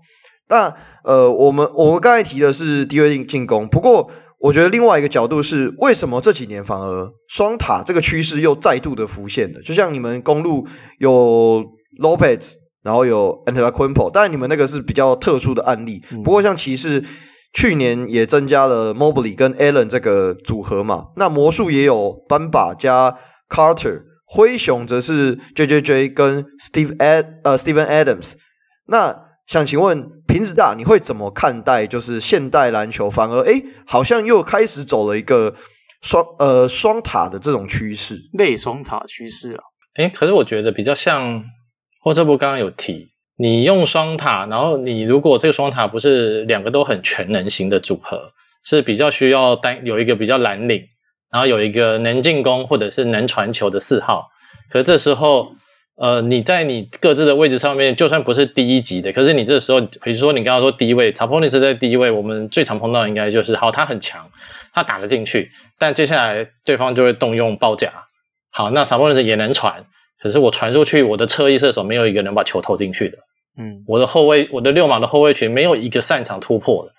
[0.50, 0.74] 那
[1.04, 9.60] 呃，我们我们刚才提的是低位进进攻，不过我觉得另外一个角度是，为什么这几年反而双塔这个趋势又再度的浮现了？
[9.62, 10.66] 就像你们公路
[10.98, 11.64] 有
[12.02, 16.02] Lopez，然后有 Antetokounmpo，当然你们那个是比较特殊的案例。
[16.24, 17.04] 不过像骑士
[17.52, 23.14] 去年也增加了 Mobley 跟 Allen 这个组合嘛，那魔术也有班巴加。
[23.48, 28.34] Carter 灰熊则是 JJJ 跟 Steve Ad 呃 Steven Adams，
[28.86, 35.54] 那想请问瓶子大，你会怎么看待就是现代篮球反而诶好像又开始走了一个
[36.02, 39.64] 双呃双塔的这种趋势，类双塔趋势啊？
[39.96, 41.42] 诶可是我觉得比较像，
[42.02, 43.08] 或者不刚刚有提，
[43.38, 48.30] 你用双塔，然后你如果这个双塔不是两个都很全能型的组合，
[48.62, 50.82] 是比较需要单有一个比较蓝领。
[51.30, 54.28] 然后有一个能进攻或者是能传球的四号，
[54.70, 55.52] 可是这时候，
[55.96, 64.26] 呃，你在你各自的位置上面，就算不是第一级的，可是你这时候，比如说你刚刚说第一位，Sabonis 在第一位，我们最常碰到应该就是，好，他很强，
[64.72, 67.92] 他打得进去，但接下来对方就会动用包夹，
[68.50, 69.84] 好，那 Sabonis 也能传，
[70.22, 73.18] 可是我传出去，我的侧翼射手没有一个能把球投进去的，
[73.58, 76.92] 嗯，我的后卫，我的六码的后卫群没有一个擅长突破的，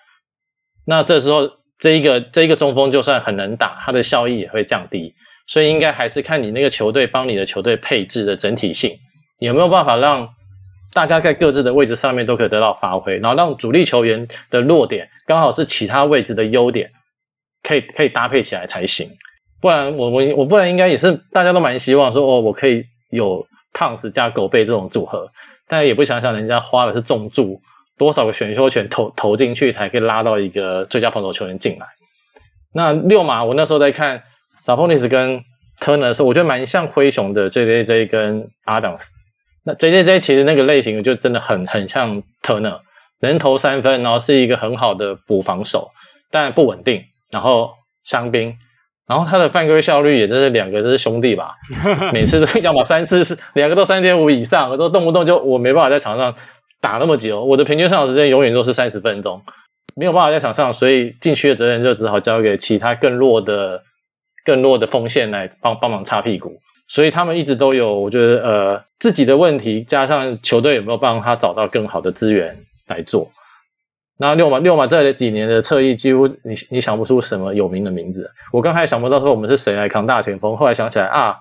[0.86, 1.59] 那这时候。
[1.80, 5.14] 这一个这一个中锋就算很能打，他的效益也会降低，
[5.46, 8.94] 所以应该还是看你那个球队帮你的球队配置的整体性，
[9.38, 10.28] 有没有办法让
[10.94, 16.90] 大家在各自的位置上面都可以得到发挥，然后让主力球员的弱点刚好是其他位置的优点，
[17.62, 19.08] 可以可以搭配起来才行。
[19.60, 25.26] 不然我我我不然应该也是大家都蛮希望说哦，我可以 有 cos 加狗贝这种组合，
[25.66, 27.58] 但也不想想人家花的是重注。
[28.00, 31.86] 多少个选秀权投投进去才可以拉到一个最佳防守球员进来？
[32.72, 34.22] 那六马我那时候在看
[34.64, 35.38] Sabonis 跟
[35.82, 39.04] Turner 的时候，我觉得蛮像灰熊的 JJJ 跟 Adams。
[39.64, 42.78] 那 JJJ 其实那个类型就真的很很像 Turner，
[43.20, 45.90] 能投三分，然后是一个很好的补防守，
[46.30, 47.70] 但不稳定，然后
[48.04, 48.56] 伤兵，
[49.06, 51.52] 然后他的犯规效率也就是两个都是兄弟吧，
[52.14, 56.34] 每次都要么三次是两个都三点五以上，我都动不动就我没办法在场上
[56.80, 59.40] 打那么久，我的平均上场时间永远都是三十分钟，
[59.96, 63.82] 没有办法在场上，所以禁区的责任就只好交给其他更弱的、
[64.44, 66.58] 更弱的锋线来帮帮忙擦屁股。
[66.88, 72.56] 所以他们一直都有，我觉得呃自己的问题，加上球队有没有帮他找到更好的资源
[72.88, 73.26] 来做。
[74.18, 78.28] 那六马六马这几年的侧翼几乎你你想不出什么有名的名字。
[78.52, 81.36] 我刚开始想不到说我们是谁来扛大前锋，后来想起来啊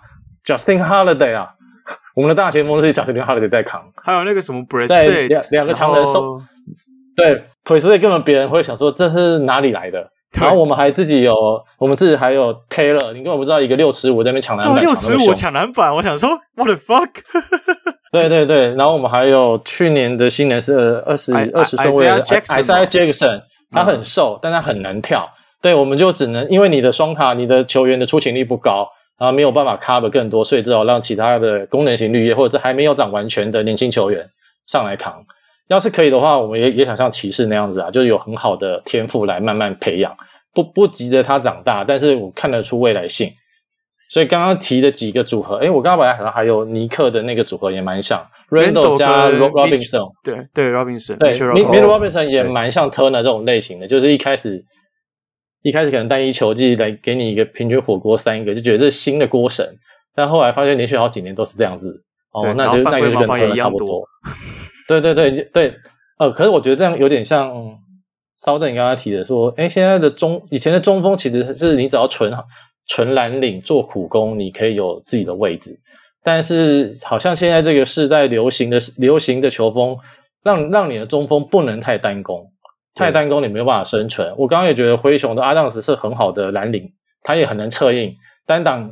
[0.45, 1.49] ，Justin Holiday 啊，
[2.15, 3.81] 我们的大前锋是 Justin Holiday 在扛。
[3.95, 6.39] 还有那个什么在两两个强人手，
[7.15, 10.07] 对 Brissett 根本别人会想说这是哪里来的。
[10.39, 11.35] 然后我们还自己有，
[11.79, 17.09] 我们自己还有 Taylor，你根本不知道一个六尺五在那边抢篮板，六尺五抢篮板，我想说 What the fuck。
[18.13, 25.27] 对对对，然后我们还有去年的新人是二十二十顺位的 Isaiah Jackson，他很瘦，嗯、但他很难跳。
[25.61, 28.87] 对，我们就只能因为你的双塔，你的球员的出勤率不高，
[29.19, 34.25] 然后没有办法 cover 更多，所以只好让其他的功能型绿叶或者是还没有长完全的年轻球员
[34.65, 35.21] 上来扛。
[35.67, 40.15] 要是可以的话，我们也也想像骑士那样子啊，就是有很好的天赋来慢慢培养，
[40.53, 43.31] 不不急着他长大，但是我看得出未来性。
[44.07, 54.65] 所以刚刚提的几个组合，诶，我刚刚本来好像还有尼克的那个组合也蛮像，Randle 加 Robinson，对对，Robinson，对，Mitchell Robinson 也蛮像 Turner 这种类型的，就是一开始
[55.61, 59.65] 一开始可能单一球季来给你一个平均火锅三个，就觉得这是新的锅神，
[60.15, 64.03] 但后来发现连续好几年都是这样子，哦，那就那就跟 Turner 差不多，
[64.87, 65.73] 对对对对，
[66.17, 67.53] 呃，可是我觉得这样有点像
[68.43, 72.33] 稍等你刚刚提的说，哎，现在的中以前的中锋其实是你只要纯。
[72.91, 75.79] 纯蓝领做苦工，你可以有自己的位置，
[76.23, 79.95] 但是好像现在这个世代流行的流行的球风，
[80.43, 82.43] 让让你的中锋不能太单攻，
[82.95, 84.33] 太单攻你没有办法生存。
[84.37, 86.91] 我刚刚也觉得灰熊的阿当斯是很好的蓝领，
[87.23, 88.13] 他也很能策应，
[88.45, 88.91] 单挡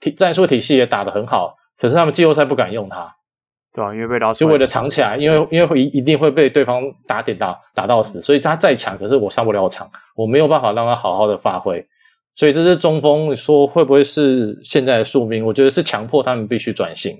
[0.00, 3.14] 体战术体系也打得很好，可是他们季后赛不敢用他，
[3.72, 11.84] 对啊，因为被拉出，就为了藏起来，因为因为会一一定会被对方打点到打到死，所以他再强，可是我上不了场，我没有办法让他好好的发挥。
[12.36, 15.46] 所以这是中锋，说会不会是现在的宿命？
[15.46, 17.16] 我觉得是强迫他们必须转型。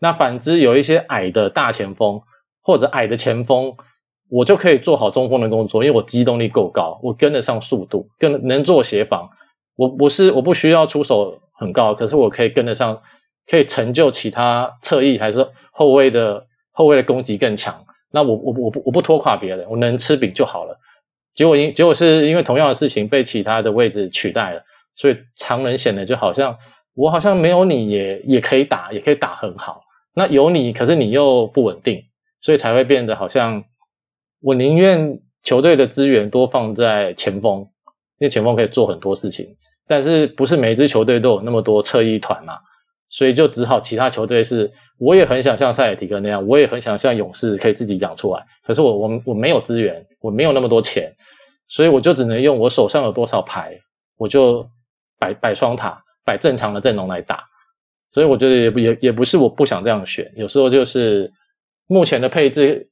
[0.00, 2.20] 那反之，有一些矮的大前锋
[2.60, 3.74] 或者矮的前锋，
[4.28, 9.28] 我就可以做好中锋的工作，因为我机动力够高，我跟得上速度，跟能做协防。
[9.76, 13.00] 我不是我不需要出手很高，可是我可以跟得上，
[13.46, 17.84] 可以成就其他侧翼还是后卫的后卫的攻击更强。
[18.12, 20.76] 那我我我不我不拖垮别人，我能吃饼就好了。
[21.34, 24.62] 结果因结果是因为同样的事情被其他的位置取代了，
[24.94, 26.56] 所以常人显得就好像
[26.94, 29.80] 我好像没有你也也可以打，也可以打很好。
[30.14, 32.00] 那有你，可是你又不稳定，
[32.40, 33.64] 所以才会变得好像
[34.44, 37.60] 我宁愿球队的资源多放在前锋，
[38.18, 39.46] 因为前锋可以做很多事情。
[39.86, 42.58] 但是不是每支球队都有那么多侧翼团嘛？
[43.08, 48.42] 所以就只好其他球队是，我也很想像塞尔提克那样，我也很想像勇士可以自己养出来。
[48.62, 51.10] 可是我我我没有资源，我没有那么多钱，
[51.66, 53.74] 所以我就只能用我手上有多少牌，
[54.18, 54.66] 我就
[55.18, 57.42] 摆摆双塔，摆正常的阵容来打。
[58.10, 61.32] 所以我觉得也不也也不是我不想这样选，有时候就是
[61.86, 62.86] 目前的配置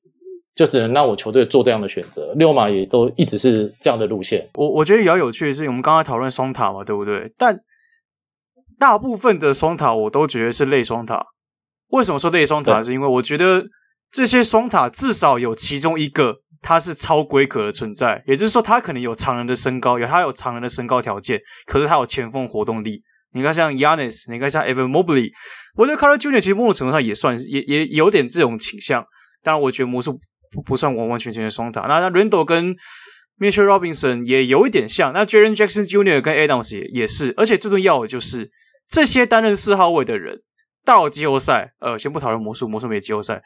[0.55, 2.33] 就只能让我球队做这样的选择。
[2.35, 4.49] 六马也都一直是这样的路线。
[4.55, 7.33] 我我觉得比较有趣的是，我们刚才讨论双塔嘛，对不对？
[7.37, 7.59] 但
[8.79, 11.25] 大部分的双塔我都觉得是类双塔。
[11.89, 12.83] 为什么说类双塔？
[12.83, 13.65] 是因为我觉得
[14.11, 23.03] 这些双塔至少有其中一个它是超规格的存在，也就是说，它可能有常人的身高，有它有常人的身高条件，可是它有前锋活动力。
[23.35, 25.31] 你看像 Giannis，你看像 Evan Mobley，
[25.77, 29.05] 我觉得 Carter Junior 其实某种程度上也算也也有点这种倾向。
[29.43, 30.21] 当然，我觉得魔术
[30.53, 31.81] 不不算完完全全的双塔。
[31.89, 32.77] 那那 Randle 跟
[33.39, 35.13] Mitchell Robinson 也有一点像。
[35.13, 38.51] 那 Jaren Jackson Junior 跟 Adams 也也是，而且最重要的就是。
[38.89, 40.37] 这些担任四号位的人
[40.85, 43.41] 到季后赛，呃，先不讨论魔术，魔术没季后赛，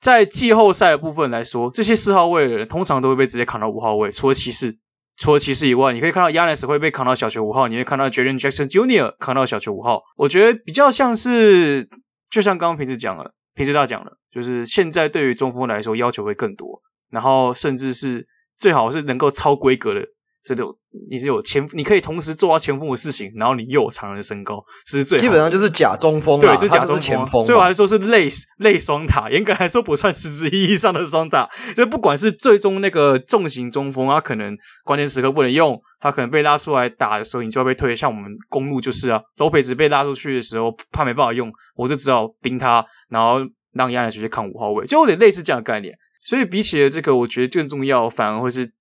[0.00, 4.78] 在季后赛的部分来说，这些四号位的人通常都会被直接扛到五号位，除了骑士，
[5.16, 9.16] 除了骑士以外，你可以看到 Giannis 会被扛到小球五号，你会看到 Jaren Jackson Jr.
[9.18, 10.00] 扛到小球五号。
[10.16, 11.88] 我觉得比较像是，
[12.30, 16.80] 就像刚刚平时讲了，平时大讲了，就是现在对于中锋来说要求会更多，
[17.10, 18.26] 然后甚至是
[18.56, 20.00] 最好是能够超规格的。
[20.44, 20.76] 这种
[21.08, 25.22] 你是有前，你可以同时做到前锋的事情，然后你又有常人的身高，这是最好。
[25.22, 27.00] 基本上就是假中锋，对，就假中锋。
[27.00, 27.44] 前锋。
[27.44, 28.28] 所以我还说是类
[28.58, 31.48] 类双塔，严格来说不算实质意义上的双塔。
[31.76, 34.52] 就不管是最终那个重型中锋，他可能
[34.82, 37.94] 关键时刻不能用，他可能被拉出来打的时候，你就要被推。
[37.94, 43.38] 像我们公路就是啊，罗佩兹被拉出去的时候，怕没办法用，我就只好冰他，然后
[43.72, 45.94] 让亚尼直接看五号位，就有点类似这样的概念。
[46.24, 48.72] 所以比起了这个，我觉得更重要反而会是。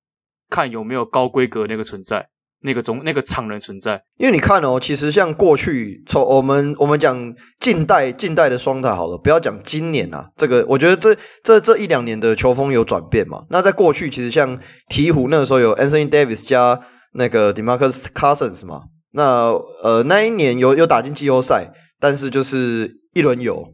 [0.54, 2.28] 看有没有高规格那个存在，
[2.64, 4.02] 那个中那个常人存在。
[4.18, 13.46] 因为你看哦，其实像过去从我们我们讲近代近代的双塔好了，不要讲今年啊，这个我觉得这这这一两年的球风有转变嘛。
[13.50, 16.78] 那在过去其实像鹈鹕那个时候有 Anthony Davis 加
[17.14, 18.82] 那个 DeMarcus Cousins 嘛，
[19.14, 23.66] 那呃那一年有有打进季后赛，但是就是一轮游，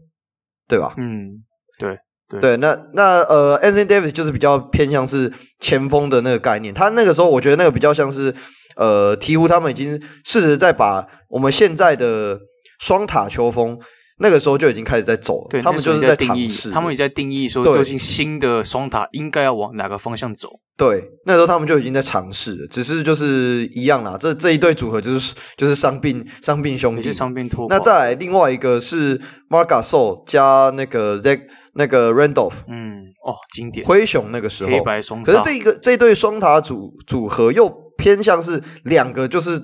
[0.68, 0.94] 对吧？
[0.98, 1.44] 嗯，
[1.80, 1.98] 对。
[2.30, 6.74] 对，对，那那呃，Anthony Davis 就是比较偏向是前锋的那个概念。
[6.74, 8.36] 他那个时候，我觉得那个比较像是
[8.76, 12.38] 呃，鹈鹕他们已经试着在把我们现在的
[12.80, 13.80] 双塔球风，
[14.20, 15.48] 那个时候就已经开始在走了。
[15.50, 20.50] 对，他们就是在尝试，他们也在定义说，究竟新的双塔应该要往哪个方向走。
[20.76, 24.18] 对，那时候他们就已经在尝试了，只是就是一样啦。
[24.20, 27.66] 这这一对组合就是就是伤病伤病兄弟，伤病拖。
[27.70, 29.18] 那再来另外一个是
[29.50, 31.42] Marc Gasol 加那个 Zach。
[31.80, 39.62] 那个 Randolph，嗯，哦，经典灰熊那个时候，黑白双，可是这一个这对双塔组组合又偏向是两个，就是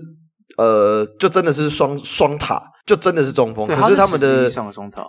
[0.57, 3.65] 呃，就真的是双双塔，就真的是中锋。
[3.65, 5.05] 可是他们的上双塔，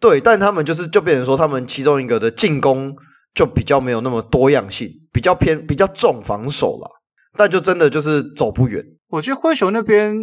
[0.00, 2.94] 对，但他们就是就变成说，他们其中一个的进攻
[3.34, 6.90] 就比较没有那么多样性，比较偏比较重防守了。
[7.36, 8.84] 但就真的就是走不远。
[9.08, 10.14] 我觉得灰熊那边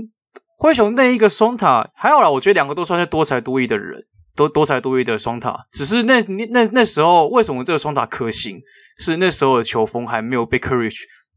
[0.58, 4.06] 灰熊那一个双塔还好啦，我觉得两个都算是多才多艺的人。
[4.34, 6.22] 都多才多艺的双塔，只是那
[6.52, 8.58] 那那时候为什么这个双塔可行？
[8.97, 10.89] 是那时候的球风还没有被 Curry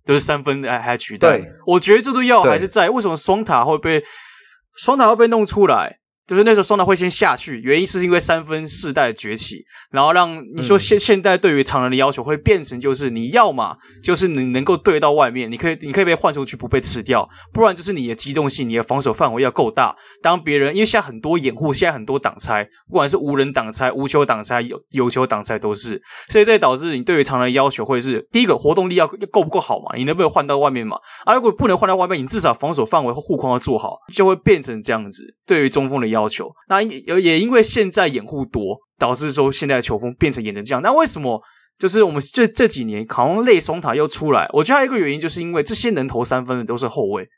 [0.05, 1.39] 就是三分还还取代。
[1.39, 2.91] 对，我觉得这都要还是在。
[2.91, 4.05] 为什么双塔会被
[4.77, 5.99] 双塔会被弄出来？
[6.27, 19.95] 就是那时候双塔会先下去，原因是因为三分世代的崛起，然后让你说现现在对于常人的要求会变成就是你要嘛，就是你能够对到外面，你可以你可以被换出去不被吃掉，不然就是你的机动性、你的防守范围要够大。
[20.23, 29.97] 当别人因为现在很多掩护，现在很多挡拆，不管是无人挡拆、无球挡拆、有有球挡拆都是，所以这导致你对于常人的要求会是第一个活动力要够不够好嘛？
[29.97, 30.97] 你能不能换到外面嘛？
[31.27, 35.35] 啊，如果不能换到外面，你至少防守范围和护框要做好，就会变成这样子。
[35.47, 40.81] 对于中锋的要求，那也也因为现在掩护多，导致说现在的球风变成演成这样。
[40.81, 41.43] 那为什么
[41.79, 44.49] 就是我们这这几年好像类松塔又出来？
[44.53, 47.29] 我觉得还有一个原因，就是因为这些能投三分的都是后卫。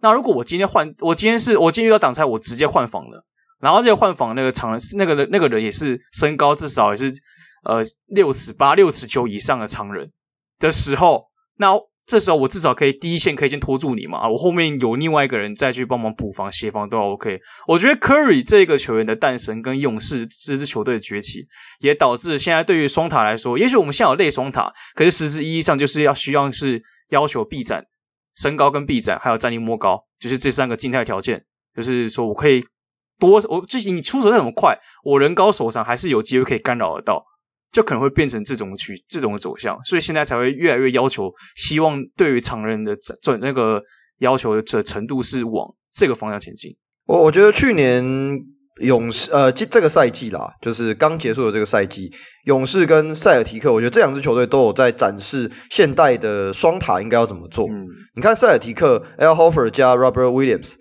[0.00, 3.24] 那如果我今天换，我今天是我今天遇到挡拆，我直接换防了。
[3.60, 7.10] 然后这个换防那个长，那个那个人也是身高至少也是
[7.64, 10.10] 呃六尺八、六尺九以上的长人
[10.58, 11.24] 的时候，
[11.58, 11.72] 那。
[12.06, 17.40] 这时候我至少可以第一线可以先拖住你嘛啊，我后面有另外一个人再去帮忙补防协防都 OK。
[17.66, 21.46] 我觉得 Curry 这个球员的诞生跟勇士这支球队的崛起，
[21.80, 26.80] 也导致现在对于双塔来说，也许我们现在有类双塔，可是实质意义上就是要需要是
[27.10, 27.84] 要求臂展、
[28.36, 31.44] 身高跟臂展，还有站立摸高，就是这三个静态条件，
[31.74, 32.64] 就是说我可以
[33.18, 37.24] 多我自己你出手再怎么快，我人高手长还是有机会可以干扰得到。
[37.76, 43.82] 就可能会变成这种曲这种的走向，所以现在才会越来越要求，希望对于常人的准那个
[44.20, 46.72] 要求的程度是往这个方向前进。
[47.04, 48.02] 我我觉得去年
[48.80, 52.10] 勇士呃这这个赛季啦，就是刚结束的这个赛季，
[52.46, 57.68] 勇士跟塞尔提克，我觉得这两支球队都有在展示现代的双塔应该要怎么做。
[57.68, 60.76] 嗯，你看塞尔提克，Al Horford 加 Robert Williams。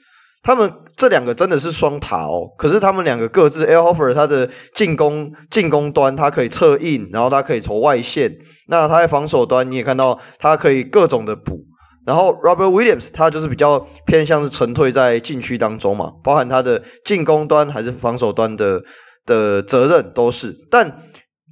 [0.46, 8.32] 他们这两个真的是双塔哦，可是他们两个各自，Al Horford 他的进攻进攻端他可以策应，然后他可以投外线，
[8.68, 11.60] 那他在防守端你也看到他可以各种的补，
[12.06, 18.84] 然后 Robert Williams 他就是比较偏向是沉退在禁区当中嘛，包含他的进攻端还是防守端的
[19.26, 20.96] 的责任都是，但。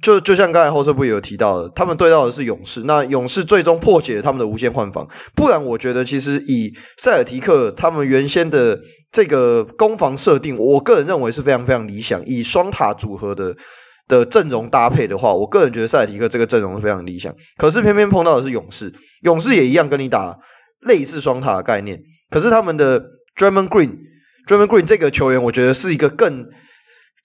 [0.04, 5.08] 就就像刚才后撤步也有提到的，他们对到的是勇士，那勇士最终破解了他们的无限换防。
[5.34, 8.78] 不然，我觉得其实以塞尔提克他们原先的
[9.10, 12.22] 这个攻防设定，我个人认为是非常非常理想。
[12.26, 13.56] 以双塔组合的
[14.06, 17.34] 的阵容搭配的话，我个人觉得塞尔提克这个阵容是非常理想。
[17.56, 18.92] 可是偏偏碰到的是勇士，
[19.22, 20.36] 勇士也一样跟你打
[20.86, 21.98] 类似双塔的概念。
[22.28, 23.00] 可是他们的
[23.38, 26.46] Draymond Green，Draymond Green 这个球员，我觉得是一个更。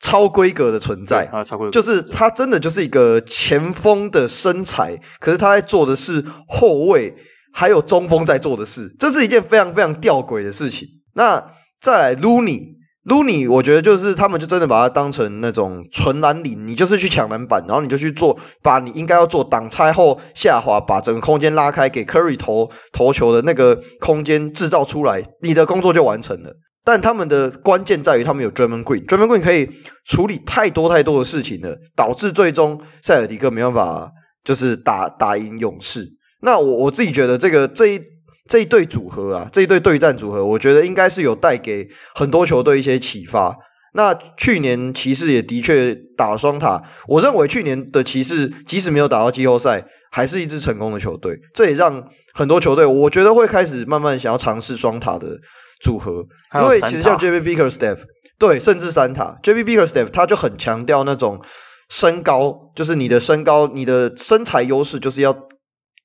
[0.01, 7.13] 超规格的存在啊，超规格就是他真的就是一个前锋的身材，可是他在做的是后卫
[7.53, 10.87] 还有中锋在做的事，这是一件非常非常吊诡的事情。
[11.15, 11.43] 那
[11.81, 26.53] 再来，Looney，Looney，我觉得就是他们就真的把他当成那种纯蓝领，你就是去抢篮板，然后你就去做，把你应该要做挡拆后下滑，把整个空间拉开，给 Curry 投投球的那个空间制造出来，你的工作就完成了。
[26.83, 29.69] 但他们的关键在于，他们有 Draymond Green，Draymond Green 可以
[30.05, 34.11] 处理太多太多的事情了，导致最终塞尔迪克没办法
[34.43, 36.07] 就是打打赢勇士。
[36.41, 38.01] 那我我自己觉得，这个这一
[38.47, 43.55] 这一对组合啊，这一对对战组合，我觉得应该是有带给很多球队一些启发。
[43.93, 51.37] 那去年骑士也的确打双塔，我认为去年的骑士即使没有打到季后赛，还是一支成功的球队。
[51.53, 52.03] 这也让
[52.33, 55.35] 很多球队，我觉得会开始慢慢想要尝试双塔的
[55.81, 56.25] 组合，
[56.59, 57.99] 因为其实像 JB Bickerstaff，
[58.37, 61.41] 对，甚至三塔，JB Bickerstaff 他就很强调那种
[61.89, 65.35] 身高，就是你的身高，你的身材优势就是要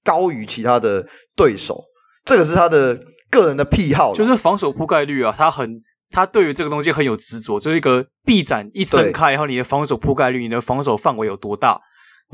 [0.05, 1.07] 高于其他的
[1.37, 1.83] 对手，
[2.25, 2.99] 这个是他的
[3.31, 5.83] 个人的癖好，就是防守覆盖率啊，他很。
[6.11, 11.81] 他对于这个东西很有执着，就是一个臂展一伸开，然后你的防守覆盖率、你的防守范围有多大？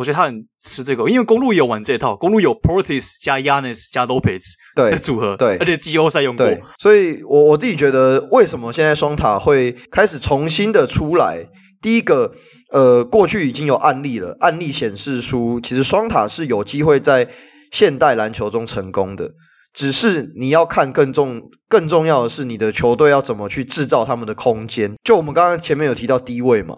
[0.01, 4.41] 我觉得他很吃这个，因为公鹿有玩这套，公路有 Portis 加 Giannis 加 Lopez
[4.75, 6.47] 的组合，对，而且季后赛用过。
[6.79, 11.47] 所以我我自己觉得，为什么现在双塔会开始重新的出来？
[11.83, 12.33] 第一个，
[12.73, 17.29] 呃，过去已经有案例了，案例显示出其实双塔是有机会在
[17.71, 19.31] 现代篮球中成功的。
[19.75, 24.95] 只是你要看更重、更重要的是你的球队要怎么去制造他们的空间。
[25.05, 26.75] 就我们刚刚前面有提到低位嘛，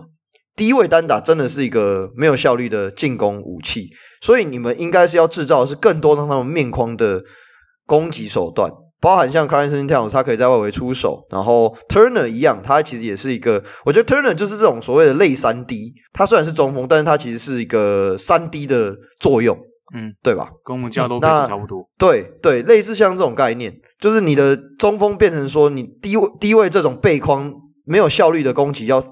[0.54, 3.90] 低位单打真的是一个没有效率的进攻武器，
[4.20, 7.22] 所以你们应该是要制造的是更多让他们面框的
[7.86, 19.58] 攻击手段，包含像 Karl-Anthony Towns 他可以在外围出手，然后 Turner 一样，他其实也是一个，我觉得 Turner 就是这种所谓的类三 D，他虽然是中锋，但是他其实是一个三 D 的作用。
[19.94, 20.48] 嗯，对吧？
[20.64, 21.86] 跟我们加都配置差不多。
[21.98, 27.52] 对对，类似像这种概念，就是你的中锋变成说，你低位低位这种背框
[27.84, 29.04] 没有效率的攻击，要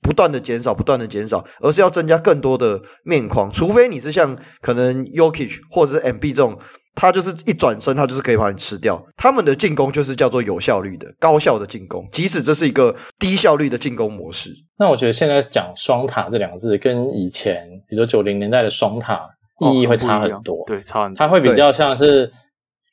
[0.00, 3.50] 不断的减少，不断的减少，而是要增加更多的面框。
[3.50, 6.58] 除非你是像可能 Jokic 或者是 MB 这种，
[6.94, 9.04] 他就是一转身，他就是可以把你吃掉。
[9.16, 14.50] 他们的进攻就是叫做有效率的、高效的进攻，即使这是一个低效率的进攻模式。
[14.78, 19.30] 那我觉得现在讲双塔这两个字，跟以前比如说九零年代的双塔。
[19.70, 21.16] 意义会差很多，哦、对，差很多。
[21.16, 22.26] 它会比较像是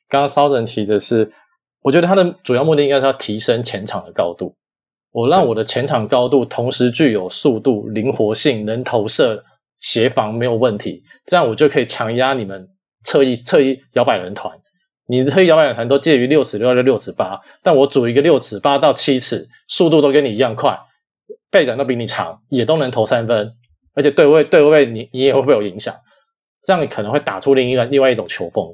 [0.08, 1.28] 刚刚骚人提的是，
[1.82, 4.54] 我觉得它的主要目的应该是要提升前场的高度。
[5.12, 9.44] 我让我的前场高度同时具有速度、灵活性，能投射、
[9.78, 12.68] 协防没有问题，这样我就可以强压你们
[13.04, 14.52] 侧翼侧翼摇摆人团。
[15.08, 20.78] 你的侧翼摇摆人团都介于六尺六到六尺八，但我组一个六尺八到七尺，速度都跟你一样快，
[21.50, 23.52] 背展都比你长，也都能投三分，
[23.94, 25.94] 而且对位对位你你也会不会有影响？
[26.64, 28.64] 这样你可能会打出另一个另外一种球风。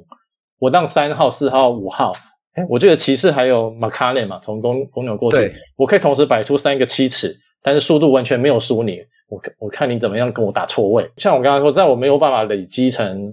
[0.59, 2.13] 我让三号、四号、五号，
[2.59, 8.99] 诶我觉得骑士还有 McCollum 嘛，从公公牛过去，我可以同时摆出三个七尺，但是速度完全没有输你。
[9.29, 11.07] 我我看你怎么样跟我打错位。
[11.17, 13.31] 像我刚刚说，在我没有办法累积成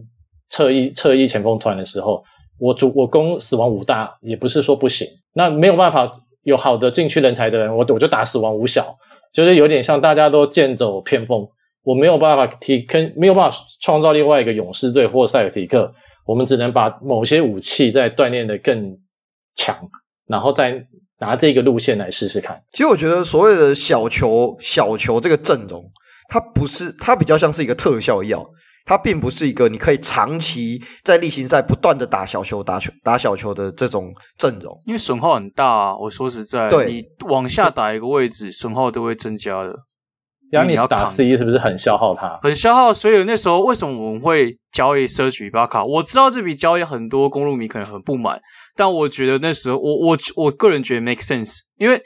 [0.48, 2.22] 侧翼侧翼前锋团的时候，
[2.58, 5.08] 我主我攻死亡五大也不是说不行。
[5.34, 6.10] 那没有办法
[6.42, 8.94] 有好的禁区人才的人，我我就打死亡五小，
[9.32, 11.46] 就是有点像大家都剑走偏锋。
[11.82, 15.90] 我没有办法提，跟没有办法创造另外一个勇士队或塞尔提克，
[16.26, 18.94] 我们只能把某些武器再锻炼的更
[19.56, 19.76] 强，
[20.28, 20.80] 然后再
[21.18, 22.62] 拿这个路线来试试看。
[22.72, 25.84] 其实我觉得所谓的小球小球这个阵容，
[26.28, 28.46] 它不是，它比较像是一个特效药，
[28.84, 35.96] 它并不是一个你可以长期在例行赛不断的打小球、打球、打小球的这种阵容，因为损耗很大啊。
[35.96, 39.74] 我说实在，对你往下打一个位置，损耗都会增加的。
[40.52, 42.38] Giannis 打 C 是不是很消耗他？
[42.42, 45.84] 很消耗，所以那时候为什么我们会交易 Serge Ibaka？
[45.84, 48.40] 我知道这笔交易很多公路迷可能很不满，
[48.76, 52.00] 但我觉得那时候我我我个人觉得 make sense，因为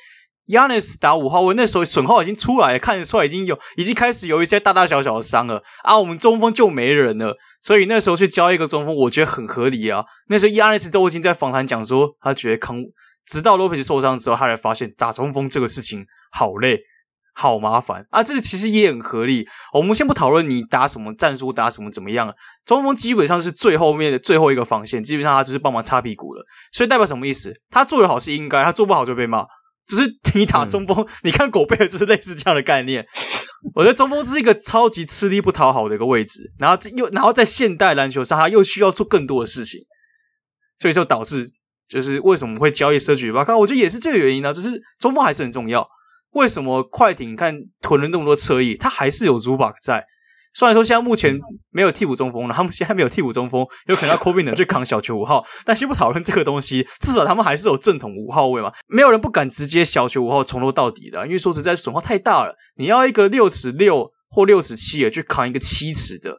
[0.47, 10.03] Giannis 打五号位那时候损耗已经出来了，看得出来已经有已经开始有一些大大小小的伤了啊，我们中锋就没人了，所以那时候去交易一个中锋，我觉得很合理啊。
[10.28, 12.82] 那时候 Giannis 都已经在访谈讲说，他觉得康
[13.26, 16.80] 直到 Lopez 受伤之后，他才发现打中锋这个事情好累。
[17.41, 18.22] 好麻烦啊！
[18.22, 19.47] 这个其实也很合理。
[19.72, 22.30] 我们先不讨论你打什么战术，打什么怎么样。
[22.66, 26.45] 中锋基本上是最后面的最后一个防线，基本上他只是帮忙擦屁股了。
[26.70, 27.51] 所以代表什么意思？
[27.70, 29.47] 他做得好是应该，他做不好就被骂。
[29.86, 33.07] 只是你打中锋，嗯、你看狗贝尔就是类似这样的概念。
[33.74, 39.80] 我觉得中锋是一个超级吃力不讨好的一个位置，然后又然后在现代篮球上，他又需要做更多的事情，
[40.78, 41.47] 所以就导致
[41.88, 44.53] 就是为什么会交易 Serge Ibaka，我觉得也是这个原因呢。
[44.53, 45.88] 就是中锋还是很重要。
[46.33, 50.05] 为什么快艇看囤了那么多侧翼，他还是有 Zubac 在？
[50.53, 51.39] 虽然说现在目前
[51.70, 55.47] 没有替补中锋了， 他们现在没有替补中锋， 有可能要 Covington 去扛小球五号。
[55.64, 58.72] 但先不讨论这个东西，至少他们还是有正统五号位嘛。
[58.89, 62.55] 没有人不敢直接小球五号从头到底的，因为说实在损耗太大了。
[62.76, 66.37] 你要一个六尺六或六尺七的去扛一个七尺的，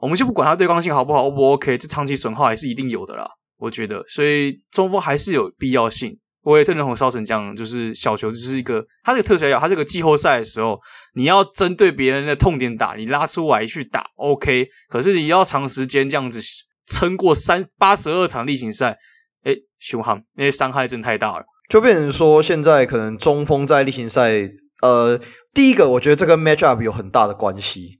[0.00, 3.26] 我们就不管他对抗性好不好，O 不 OK，这长期损耗还是一定有的啦。
[3.56, 6.18] 我觉得，所以中锋还是有必要性。
[6.46, 10.78] 我也特别认同烧成这样，就是小球就是一个，他这个特效药，他这个季后赛的时候，
[11.14, 14.68] 你要针对别人的痛点打，你拉出来去打，OK。
[14.88, 16.40] 可是你要长时间这样子
[16.86, 18.96] 撑过三八十二场例行赛，
[19.42, 24.48] 诶，凶悍，那些伤害真太大了，就变成说现在可能中锋在例行赛
[24.82, 25.20] 呃，
[25.52, 27.98] 第一个我觉得这跟 match up 有很大的关系，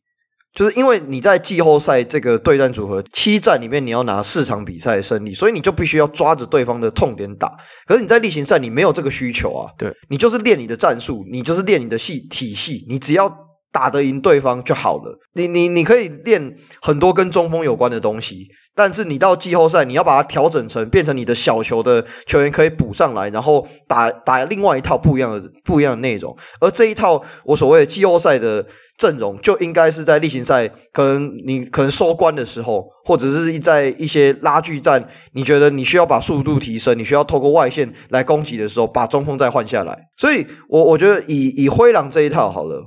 [0.56, 7.52] 就是因为你在季后赛这个对战组合七战里面，你要拿四场比赛的胜利，所以你就必须要抓着对方的痛点打。
[7.86, 13.30] 可是你在例行赛你没有这个需求啊，对，你就是练你的战术，你就是练你的系体系，你只要
[13.70, 15.18] 打得赢对方就好了。
[15.34, 18.48] 你你你可以练很多跟中锋有关的东西。
[18.78, 26.36] 但是你到季后赛，你要把它调整成变成你的小球的球员可以补上来，然后打打另外一套不一样的不一样的内容。
[26.60, 28.66] 而这一套我所谓的季后赛的
[28.98, 40.08] 阵容，就应该是在例行赛可能你可能收官的时候，或者是在一些拉锯战，你觉得你需要把速度提升，你需要透过外线来攻击的时候，把中锋再换下来。
[40.16, 42.82] 所以我我觉得以以灰狼这一套好了，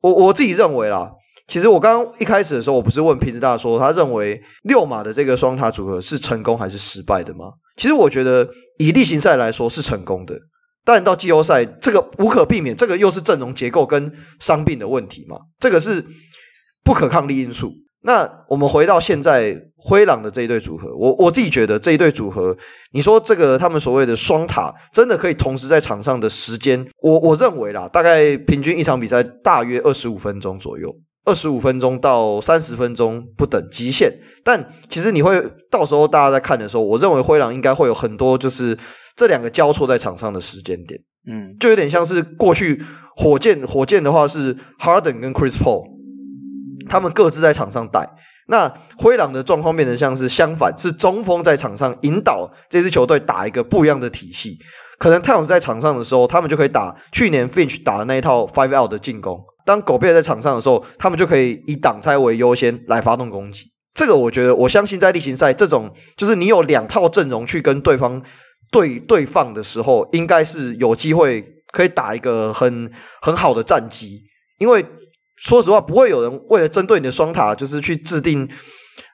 [0.00, 1.12] 我我自己认为啦。
[1.48, 7.46] 其实我刚刚一开始的时候，我不是问皮子大说，他认为六马的这个双塔组合是成功还是失败的吗？
[7.76, 8.48] 其实我觉得
[8.78, 10.38] 以例行赛来说是成功的，
[10.84, 16.04] 但到季后赛这个无可避免，这个又是阵容结构跟伤病的问题嘛，这个是
[16.82, 17.72] 不可抗力因素。
[18.04, 22.56] 那我们回到现在灰狼的这一对组合，我我自己觉得这一对组合，
[22.90, 30.92] 你说这个他们所谓的双塔真的可以同时在场上的时间，我我认为啦，大概平均一场比赛大约二十五分钟左右。
[31.24, 34.12] 二十五分钟到三十分钟不等极限，
[34.42, 38.76] 但其实你会到时候大家在看的时候，我认为灰狼应该会有很多就是
[39.14, 42.82] 这两个交错在场上的时间点，嗯，就有点像是过去
[43.14, 45.84] 火箭，火箭的话是 Harden 跟 Chris Paul，
[46.88, 48.08] 他们各自在场上带，
[48.48, 54.58] 那灰狼的状况变得像是相反，是中锋在场上引导这支球队打一个不一样的体系，
[54.98, 59.40] 可能 Towns 在场上的时候，他们就可以打去年 Finch 打的那一套 Five Out 的进攻。
[59.64, 63.64] 当狗贝尔在场上的时候，他们就可以以挡拆为优先来发动攻击。
[63.94, 68.22] 这个我觉得，我相信在例行赛这种就是你有两套阵容去跟对方
[68.70, 72.90] 对对放的时候，应该是有机会可以打一个很
[73.20, 74.22] 很好的战绩。
[74.58, 74.84] 因为
[75.36, 78.48] 说实话，不会有人为了针对你的双塔，就是去制定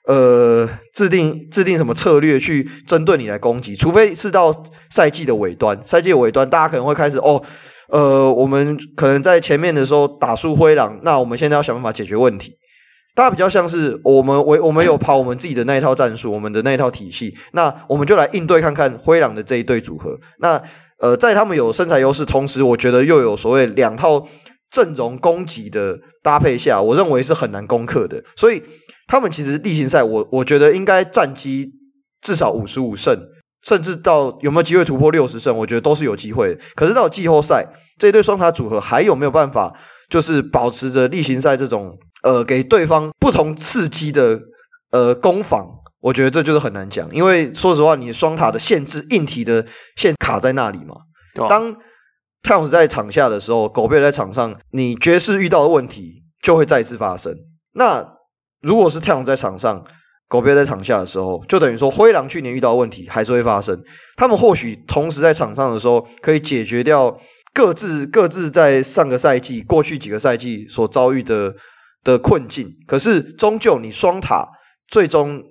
[0.07, 5.77] 呃制定制定什么策略去针对你来攻击，除非是到赛季的尾端。
[5.85, 7.43] 赛季的尾端，大家可能会开始哦。
[7.89, 12.53] 呃，我们可能在前面的时候打输灰狼，那我们现在要想办法解决问题。
[13.15, 20.17] 大家比较像是我们，我我们有跑我们自己的那一套战术，我们的那一套体系，那我们就来应对看看灰狼的这一对组合。
[20.39, 20.61] 那
[20.99, 24.25] 呃，在他们有身材优势，同时我觉得又有所谓两套
[24.71, 28.23] 阵容攻击的搭配下，我认为是很难攻克的。
[28.35, 28.61] 所以
[29.07, 31.67] 他们其实例行赛，我我觉得应该战绩
[32.21, 33.19] 至少五十五胜。
[33.63, 36.57] 甚至到有没有机会突破六十胜，我觉得都是有机会。
[36.75, 37.65] 可是到季后赛，
[37.97, 39.73] 这一对双塔组合还有没有办法，
[40.09, 44.39] 就是保持着例行赛这种呃给对方不同刺激的
[44.91, 45.67] 呃攻防？
[46.01, 47.13] 我觉得这就是很难讲。
[47.13, 49.65] 因为说实话，你双塔的限制硬体的
[49.97, 50.95] 线卡在那里嘛。
[51.49, 51.75] 当
[52.41, 57.35] 太阳在场下的时候，狗贝在场上，你爵士遇到的问题就会再次发生。
[57.73, 58.13] 那
[58.61, 59.83] 如果是太阳在场上，
[60.29, 63.77] 狗贝在场下的时候，就等于说灰狼去年遇到问题还是会发生。
[64.15, 67.19] 他们或许同时在场上的时候，可以解决掉
[67.53, 71.53] 各自各自在上个赛季、过去几个赛季所遭遇的
[72.03, 72.71] 的困境。
[72.87, 74.47] 可是终究你双塔
[74.87, 75.43] 最终。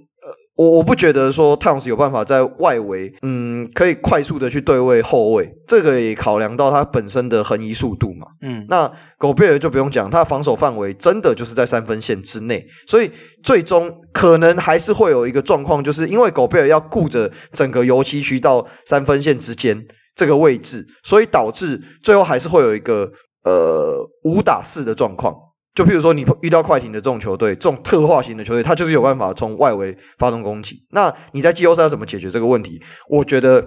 [0.59, 13.09] 我我不觉得说汤斯有办法在外围，嗯，可以快速的去对位后卫，这个也考量到他本身的横移速度嘛，嗯，那狗贝尔就不用讲，他的防守范围真的就是在三分线之内，所以
[13.41, 19.87] 最终可能还是会有一个状况，就是因为狗贝尔要顾着整个油漆区到三分线之间
[20.17, 23.09] 这个位置，所以导致最后还是会有一个
[23.45, 25.33] 呃五打四的状况。
[25.79, 30.85] 就譬如说，你遇到快艇的这种球队，这种特化型的球队，他就是有办法从外围发动攻击。
[30.91, 32.83] 那你在季后赛要怎么解决这个问题？
[33.09, 33.65] 我觉得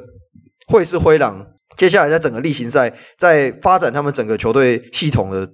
[0.68, 1.42] 会是灰狼
[1.78, 5.50] 接下来在整个例行赛，在发展他们整个球队系统的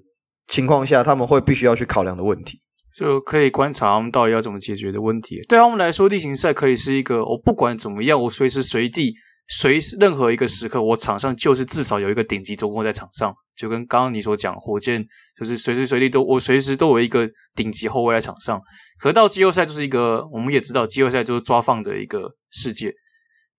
[0.47, 2.59] 情况下，他们会必须要去考量的问题。
[2.97, 5.39] 就可以观察他们到底要怎么解决的问题。
[5.47, 9.13] 对他们来说，例行赛可以是一个，我不管怎么样，我随时随地。
[9.47, 15.05] 随时任何一个时刻，我场上就是至少有一个顶级中锋在场上，就跟刚刚你所讲，火箭
[15.37, 18.61] 就是随时随地都我随时都有一个顶级后卫在场上。
[18.99, 22.93] 可到季后赛就是一个，我们也知道季后赛就是抓放的一个世界，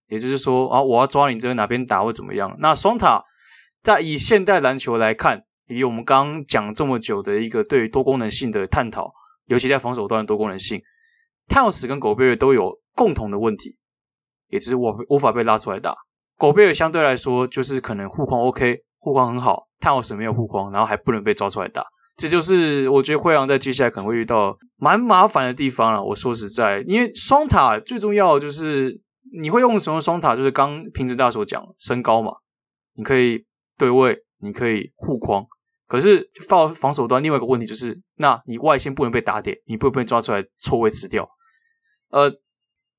[0.08, 2.54] 也就是说啊，我要抓你这个哪边打或怎么样。
[2.60, 3.22] 那双塔
[3.82, 9.10] 在以现代篮球来看，以我们刚刚讲这么久的一个对于多功能性的探讨，
[9.46, 10.82] 尤其在防守端的多功能性，
[11.48, 13.77] 泰晤士跟狗贝瑞都有共同的问题。
[14.48, 15.94] 也只是我无法被拉出来打。
[16.36, 19.66] 狗贝尔相对来说就是可能护框 OK，护框很好。
[19.80, 21.84] 泰晤士没有护框，然后还不能被抓出来打，
[22.16, 26.02] 这就是我觉得灰狼在接下来可能会遇到蛮麻烦的地方了。
[26.02, 29.00] 我说实在，因为双塔最重要就是
[29.40, 32.32] 你会用什么双塔，就是刚平直大所讲身高嘛，
[32.94, 33.44] 你可以
[33.78, 35.46] 对位，你可以护框。
[35.86, 41.28] 可是防防守端另外一个问题就是，那你外线不能被打点，你不能被抓出来错位吃掉。
[42.10, 42.28] 呃，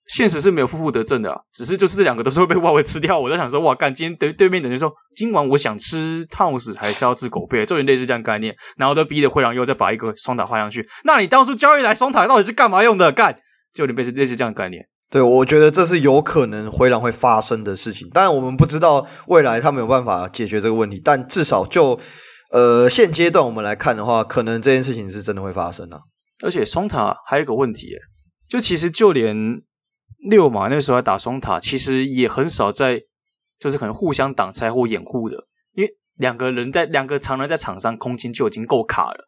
[0.09, 3.19] 现实是没有负负得正的啊，只是就是这两个都是会被外围吃掉。
[3.19, 8.53] 我在想说，哇，干，今天对对面等于说，今晚我想吃汤姆斯还是要吃狗贝，就有点类似这样概念。
[8.75, 10.85] 然后都逼着灰狼又再把一个双塔换上去。
[11.03, 13.11] 那你当初交易来双塔到底是干嘛用的？
[13.11, 13.33] 干，
[13.73, 14.83] 就有点类似类似这样的概念。
[15.09, 18.09] 对，我觉得这是有可能灰狼会发生的事情。
[18.09, 21.99] 当然，我们不知道未来他没有办法解决这个问题，但至少就。
[22.51, 25.99] 呃，现阶段我们来看的话，可能这件事情是真的会发生啊。
[26.43, 27.89] 而且双塔还有一个问题，
[28.49, 29.61] 就其实就连
[30.21, 32.99] 溜马那时候来打双塔，其实也很少在，
[33.57, 35.37] 就是可能互相挡拆或掩护的，
[35.73, 39.23] 因为两个人在两个常人在场上，空间就已经够卡了，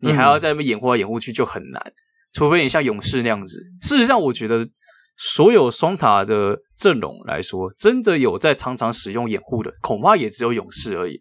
[0.00, 1.92] 你还要在那边掩护来掩护去就很难，
[2.32, 3.60] 除非你像勇士那样子。
[3.82, 4.66] 事实上，我觉得
[5.18, 11.18] 所有双塔的阵容来说，真的有在常常使用掩护的，恐怕也只有勇士而已。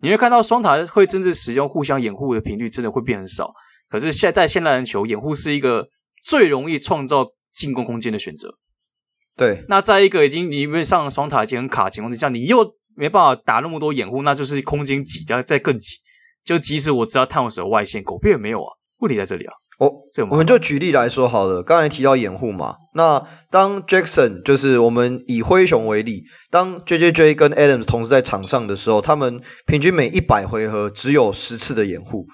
[0.00, 3.52] 你会看到双塔会真正使用互相掩护的频率真的会变很少，
[3.88, 5.88] 可是现在现代篮球掩护是一个
[6.24, 8.54] 最容易创造进攻空间的选择。
[9.36, 15.96] 对，那在一个已经你因为上双塔已经很卡情况之下，你又没办法打那么多掩护，那就是空间挤加再更挤。
[16.44, 19.52] 就即使我知道探索手外线，狗屁也没有啊，问题在这里啊。
[19.78, 21.62] 哦，这我们就举例来说好了。
[21.62, 32.26] 刚才提到掩护嘛，那当 Jackson 就是我们以灰熊为例，当 JJJ 跟 Adams 同时在场上的时候，他们平均每一百回合只有十次的掩护。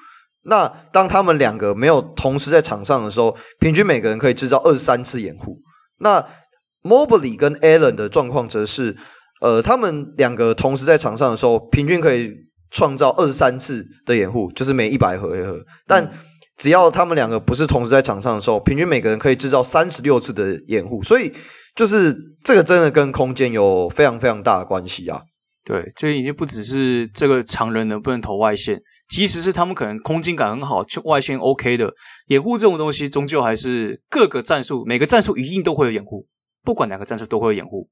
[0.43, 5.59] 那当他们两个没有同时在场上的时候，平均每个人可以制造二十三次掩护。
[5.99, 6.24] 那
[6.82, 8.97] Mobley 跟 Allen 的状况则是，
[9.41, 12.32] 呃，他们两个同时在场上的时候，平均可以
[12.70, 16.05] 创造二十三次的掩护，就是每一百回合，但。
[16.05, 16.11] 嗯
[16.59, 21.32] 只要他们两个不是同时在场上的时候，平均每个人可以制造三十六次的掩护，所以
[21.76, 22.12] 就是
[22.45, 25.20] 这个真的跟空间有非常非常大的关系啊。
[25.64, 28.76] 对，这已经不只是这个常人能不能投外线，
[29.09, 31.93] 其实是他们可能空间感很好，就外线 OK 的
[32.27, 36.27] 掩护这种东西，终究还是各个战术每个战术一定都会有掩护，
[36.63, 37.89] 不管哪个战术都会有掩护。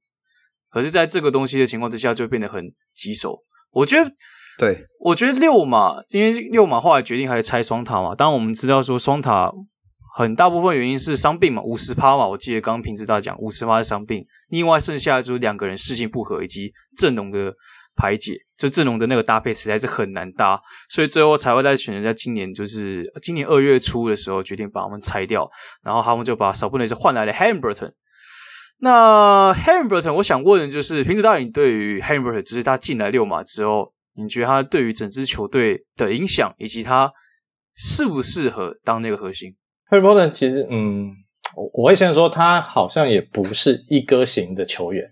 [0.71, 3.39] 可是，在这个东西的情况之下，就会变得很棘手。
[3.71, 4.11] 我觉得。
[4.59, 8.15] 对，我觉得六马，因为六马后来决定还是拆双塔嘛。
[8.15, 9.53] 当然我们知道说双塔
[10.17, 12.27] 很大部分原因是伤病嘛，五十趴嘛。
[12.27, 17.53] 我记得刚刚平时大讲五十趴是伤病，另外剩下就是两个人事情不合以及阵容的
[17.97, 25.51] 排解，就阵容的那个搭配实在是很难搭，所以最后才会在选择在今年就是今年二月初的时候决定把他们拆掉，
[25.83, 27.93] 然后他们就把少布内是换来了 Haliburton。
[28.79, 33.93] 那 Haliburton 我想问的就是平时大你对于 Haliburton 就是他进来六马之后。
[34.19, 37.13] 你觉得他对于整支球队的影响，以及他
[37.75, 39.55] 适不适合当那个核心
[39.91, 41.11] ？Haliburton 其实，嗯，
[41.55, 45.05] 我我会先说，他好像也不是一哥型的球员，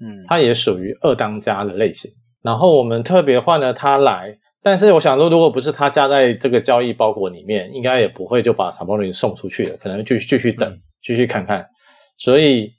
[0.00, 2.10] 嗯，他也属于二当家的类型。
[2.42, 11.66] 然后我们特别换了他来，但是我想说，如果不是他加在这个交易包裹里面，应该也不会就把萨博林送出去了，可能继续继续等，继续看看。
[12.16, 12.70] 所以。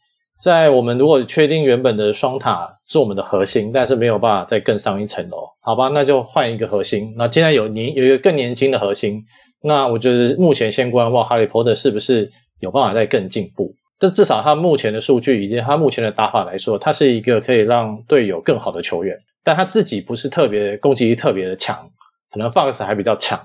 [0.42, 7.14] 在我们如果确定原本的双塔是我们的核心，但是没有办法再更上一层楼，好吧，那就换一个核心。
[7.18, 9.22] 那现在有年有一个更年轻的核心，
[9.62, 12.32] 那我觉得目前先观望哈利波特是不是
[12.62, 13.76] 有办法再更进步。
[14.00, 21.90] 这至少他目前的数据以及他目前的打法来说，他是一个可以让队友更好的球员，但他自己不是特别攻击力特别的强，
[22.32, 23.40] 可能 Fox 还比较强，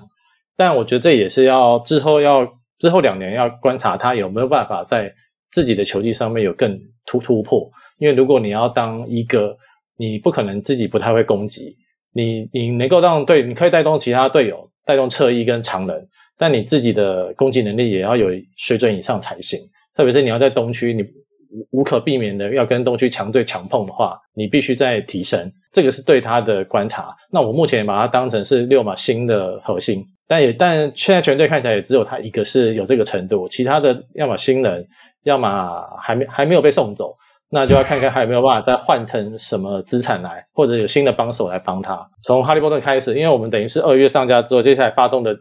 [0.55, 5.13] 但我觉得这也是要之后要之后两年要观察他有没有办法在。
[5.51, 9.55] 自己的球技上面有更突突破，因为如果你要当一个，
[9.95, 11.77] 你不可能自己不太会攻击，
[12.11, 19.57] 你你能够让队，你可以带动其他队友，带动侧翼跟长人，但你自己的攻击能力也要有水准以上才行。
[19.95, 21.05] 特别是你要在东区，你
[21.51, 25.51] 无无可避免的要跟东区强队强碰的话，你必须再提升。
[25.71, 27.13] 这个是对他的观察。
[27.31, 34.85] 那我目前把他当成是六马新的核心，但也但现在全队看起来也只有他一个是有这个程度，其他的要么新人。
[35.25, 37.11] 要么还没还没有被送走，
[37.49, 41.99] 那就要看看还有没有办法再换成什么资产来，或者有新的帮手来帮他。
[42.21, 45.35] 从哈利波特开始，因为我们等于是二月上架之后，接下来发动的，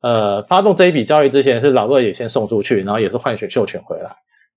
[0.00, 4.10] 呃，发动这一笔交易之前是老二也先送出去，然后也是换选秀权回来，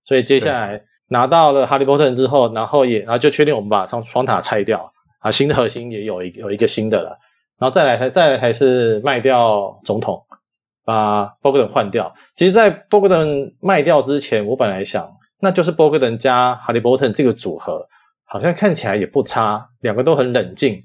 [0.04, 0.80] 所以接下来
[1.10, 4.88] 拿到了哈利波特之后，然后也然后就确定我们把双双塔拆掉
[5.20, 7.18] 啊，新的核心也有一有一个新的了，
[7.58, 10.22] 然后再来才再来才是卖掉总统。
[10.84, 12.12] 把波格顿换掉。
[12.34, 15.08] 其实，在波格顿卖掉之前，我本来想，
[15.40, 17.86] 那就是波格顿加哈利波特这个组合，
[18.24, 20.82] 好像看起来也不差，两个都很冷静，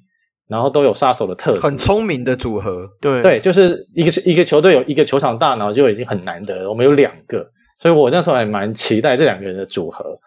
[0.47, 2.87] 然后都有杀手的特质，很聪明的组合。
[3.01, 7.43] 对对，就是一个一个球队有一个球场大脑就已经很难得了，我们有两个，
[7.79, 10.19] 所以我那时候还蛮期待这两个人的组合。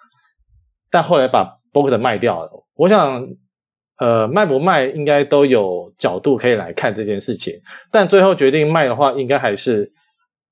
[0.91, 3.25] 但后来把波格顿卖掉了，我想，
[3.99, 7.55] 呃，卖不卖应该都有角度可以来看这件事情。
[7.93, 9.93] 但最后决定卖的话，应该还是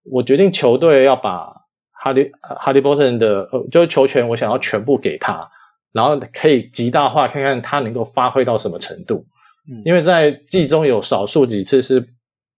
[0.05, 1.53] 我决定球队要把
[1.91, 5.45] 哈利哈利波特的呃，就是球权，我想要全部给他，
[5.93, 9.25] 然后可以极大化看看他能够发挥到什么程度。
[9.69, 12.07] 嗯，因为在季中有少数几次是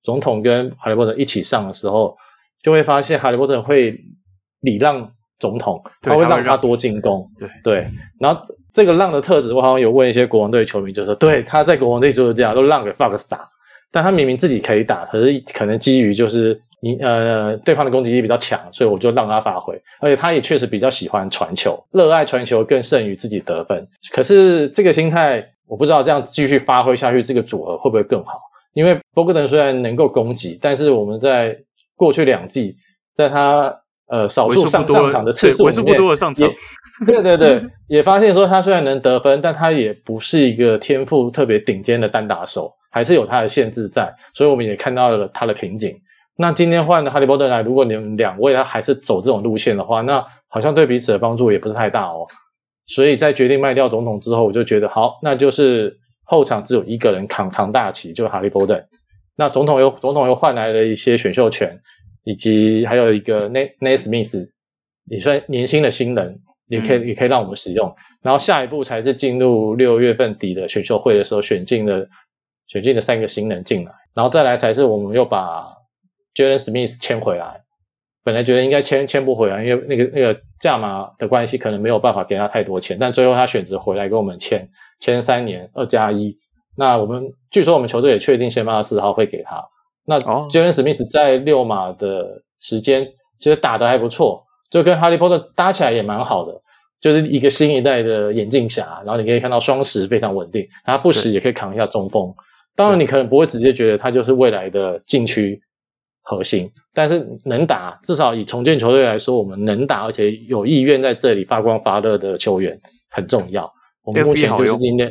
[0.03, 2.15] 总统跟哈利波特一起上的时候，
[2.63, 3.99] 就会发现哈利波特会
[4.61, 5.11] 礼让。
[5.41, 7.87] 总统他会让他多进攻，对对，
[8.21, 8.39] 然后
[8.75, 13.43] 这个让的特质，我好像有问一些国王队球迷，就说对他在国王队就是这样，都让给 Fox 打，
[13.91, 23.89] 但他明明自己可以打，可是可能基于就是你呃对方的攻击力比较强，所以我就让他发挥，而且他也确实比较喜欢传球，热爱传球更胜于自己得分。
[24.13, 28.39] 可是这个心态，我不知道这样继续发挥下去，这个组合会不会更好？
[28.75, 31.57] 因为波格登虽然能够攻击，但是我们在
[31.97, 32.77] 过去两季
[33.17, 33.75] 在他。
[34.11, 36.49] 呃，少数上上场的次数，为数不多的上场，
[37.07, 45.97] 对对对， 也发现说他虽然能得分，但他也不是一个天赋特别顶尖的单打手，还是有他的限制在，所以我们也看到了他的瓶颈。
[46.37, 52.27] 那今天换了哈利波特来，如果你们两位他还是走这种路线的话，那好像对彼此的帮助也不是太大哦。
[52.89, 58.83] 所以在决定卖掉总统之后，我就觉得好，那就是后场只有一个人扛扛大旗，就是哈利波特。
[59.37, 61.79] 那总统又总统又换来了一些选秀权。
[62.31, 64.47] 以及还有一个 Nesmith
[65.07, 67.93] 也算年轻的新人，也可以、嗯、也可以让我们使用。
[68.23, 72.07] 然后下一步才是进入六月份底的选秀会的时候，选进了
[72.69, 75.67] 选进了三个新人进来，然后再来才是我们又把
[76.37, 77.61] Jalen Smith 签回来。
[78.23, 82.97] 本来觉得应该签签不回来，因为那个那个价码的关系，可能没有办法给他太多钱。
[83.01, 84.69] 但最后他选择回来跟我们签
[85.01, 86.33] 签三年二加一。
[86.77, 89.61] 那我们据说我们球队也确定先发四号会给他。
[90.11, 93.07] 那 Jalen Smith 在六马的时间
[93.39, 96.53] 其实打得还不错，就跟哈利波特搭起来也蛮好的，
[97.01, 99.01] 就是一个新一代的眼镜侠。
[99.07, 102.29] 然后你可以看到双十非常稳定，他不时也可以扛一下中锋。
[102.75, 105.63] 当然你可能不会直接觉得他就是未来的禁区
[106.25, 112.77] 核心，但是能打，至少以重建球队来说，我们能打而且有意愿在这里发光发热的球员
[113.11, 113.71] 很重要。
[114.05, 115.09] 我们目前就是今天。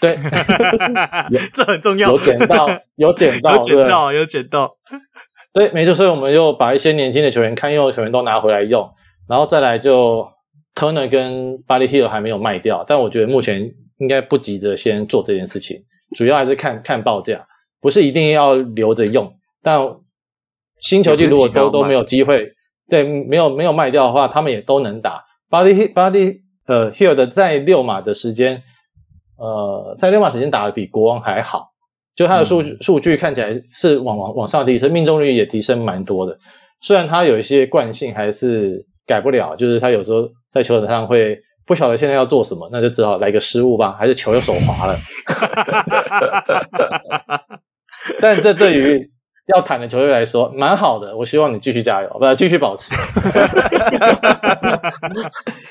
[0.00, 0.16] 对，
[1.52, 2.10] 这很重要。
[2.10, 4.76] 有捡到，有捡到，有捡到，有捡到。
[5.52, 5.94] 对，没错。
[5.94, 8.88] 所以我们就把一些年轻的球员、堪用的球员都拿回来用，
[9.28, 10.26] 然后再来就
[10.74, 15.76] Turner 跟 Buddy Hield 还没有卖掉，但我觉得目前应该不急着先做这件事情，
[16.16, 17.46] 主要还是看看报价，
[17.80, 19.30] 不是一定要留着用。
[19.62, 19.78] 但
[20.78, 22.52] 新球季如果都都没有机会，
[22.88, 25.22] 对，没有没有卖掉的话，他们也都能打。
[25.50, 28.62] Buddy Buddy 呃 Hill 的在六码的时间。
[29.40, 31.70] 呃，在六马时间打得比国王还好，
[32.14, 36.36] 就他的数据数据看起来是往往往上提升，命中率也提升蛮多的。
[36.82, 44.94] 虽然他有一些惯性还是改不了，就是他有时候在球场上会不晓得现在要做什么，那就只好来个失误吧，还是球又手滑了。
[48.20, 49.10] 但这对于
[49.54, 52.94] 要谈的球队来说蛮好的，我希望你继续加油，不，继续保持。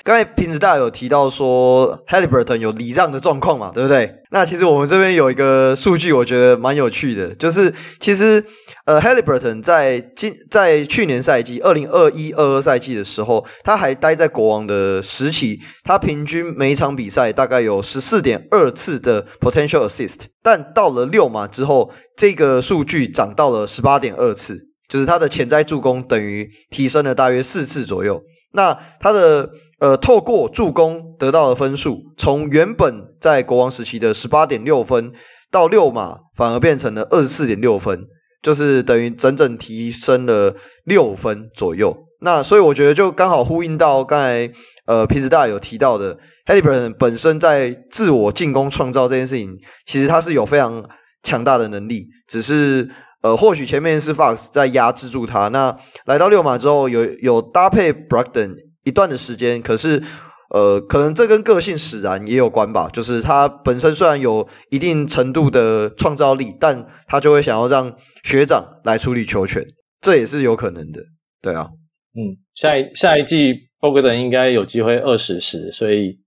[0.04, 4.16] 刚才瓶子大有提到说，Haliburton 有礼让的状况嘛，对不对？
[4.32, 8.44] 那其实我们这边有一个数据，我觉得蛮有趣的，就是其实
[8.86, 28.22] 呃，Haliburton 在今在去年赛季二零二一二二赛季的时候，他还待在国王的时期，他平均每一场比赛大概有十四点二次的 potential assist，但到了溜马之后，这个数据涨到了十八点二次，就是他的潜在助攻等于提升了大约四次左右。
[28.54, 29.50] 那他的
[29.80, 35.12] 呃，透过助攻得到的分数，从原本在国王时期的十八点六分，
[35.50, 38.06] 到六马反而变成了二十四点六分，
[38.42, 40.54] 就是等于整整提升了
[40.84, 41.96] 六分左右。
[42.22, 44.52] 那所以我觉得就刚好呼应到刚才
[44.86, 50.84] 呃皮子大有提到的，Haliburton 本身在自我进攻创造这件事情，其实他是有非常
[51.24, 52.90] 强大的能力，只是
[53.22, 55.48] 呃或许前面是 Fox 在压制住他。
[55.48, 55.74] 那
[56.06, 58.54] 来到六马之后有，有搭配 Brogdon
[58.90, 60.02] 一段的时间，可是，
[60.50, 62.90] 呃，可能这跟个性使然也有关吧。
[62.92, 69.64] 就是他本身虽然有一定程度的创造力，但他就会想要让学长来处理球权，
[70.02, 71.02] 这也是有可能的。
[71.40, 71.70] 对啊，
[72.16, 76.18] 嗯，下一下一季波格登应该有机会二十十，所以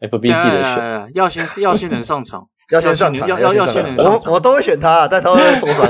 [0.00, 2.48] FB 记得选，要先要先能上场。
[2.72, 4.12] 要先上场，要要要先上场。
[4.26, 5.86] 我我都会选他，但他会受伤。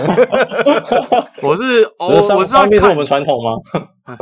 [1.43, 3.53] 我是我我是要看是我们传统吗？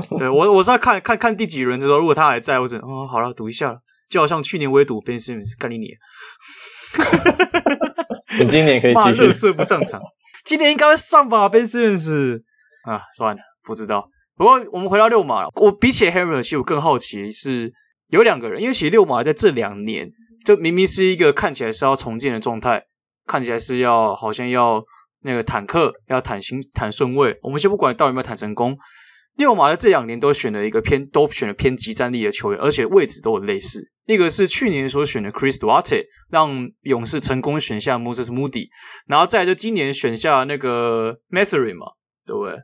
[0.18, 3.74] 对我我是要看看看第几轮之后，如果他还在，我只哦好了，赌一下，
[4.10, 5.88] 就好像去年我也赌 Ben Simmons 干你你。
[8.38, 9.26] 你今年可以继续。
[9.26, 10.00] 乐色不上场，
[10.44, 12.42] 今年应该会上吧？Ben Simmons
[12.84, 14.06] 啊，算了，不知道。
[14.36, 17.72] 不过我们回到六马，我比起 Harry，其实我更好奇是
[18.08, 20.10] 有两个人，因为其实六马在这两年。
[20.44, 22.82] 就明明是一个看起来是要重建的状态，
[23.26, 24.82] 看起来是要好像要
[25.22, 28.76] 那个坦克要坦行坦顺位，我们先不管到底有没有坦成功。
[29.36, 33.80] 六马的这两年都选了一个偏都选了偏即战力的球员，而且位置都很类似。
[34.06, 38.66] 一个是去年所选的 Chris Duarte，让勇士成功选下 Moses Moody，
[39.06, 41.86] 然后再来就今年选下那个 Matherin 嘛，
[42.26, 42.56] 对不对？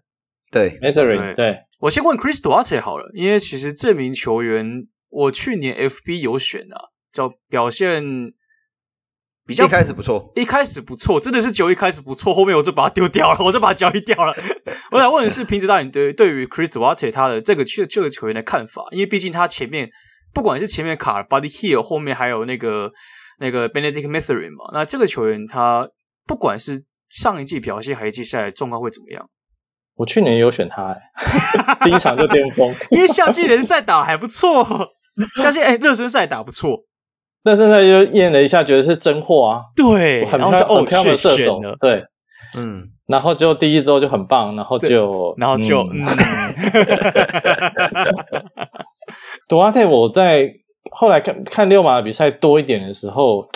[0.50, 1.34] 对，Matherin。
[1.34, 6.76] 对，我先问 Chris Duarte 好了，因为其实这名球员我去年 FB 有选啊，
[7.16, 8.32] 叫表现。
[9.48, 14.34] 比较一开始不错，一开始不错，真的是球一开始不错，后面我就把它丢掉了，我就把它交易掉了。
[14.90, 18.82] 我想问的是，平子大你对对于 Chris Duarte 他的这个这这个球员的看法？
[18.90, 19.88] 因为毕竟他前面
[20.34, 22.90] 不管是前面卡 Buddy Hield，后面还有那个
[23.38, 25.88] 那个 Benedict Mathurin 嘛，那这个球员他
[26.26, 29.30] 不管是上一季表现，还是接下来状况会怎么样？
[29.94, 31.00] 我去年有选他，哎，
[31.84, 34.66] 第一场就巅峰， 因为夏季联赛打还不错，
[35.40, 36.84] 夏季哎热身赛打不错。
[37.46, 39.62] 但现在又验了一下，觉得是真货啊！
[39.76, 41.60] 对，很漂亮，很漂亮的射手。
[41.78, 42.04] 对，
[42.56, 46.04] 嗯，然后就第一周就很棒，然后就，然后就，嗯。
[49.46, 50.50] 杜阿特，我在
[50.90, 53.46] 后来看看六马的比赛多一点的时候，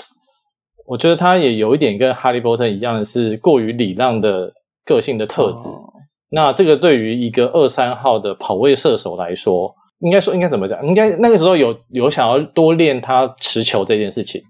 [0.87, 4.53] 我觉得他也有一点跟哈利波特一样的是过于礼让的
[4.85, 5.69] 个性的特质。
[5.69, 5.83] 哦、
[6.31, 9.75] 那这个对于一个二三号的跑位射手来说。
[10.01, 10.87] 应该说，应该怎么讲？
[10.87, 14.41] 应该那个时候有有想要多练他持球这件事情，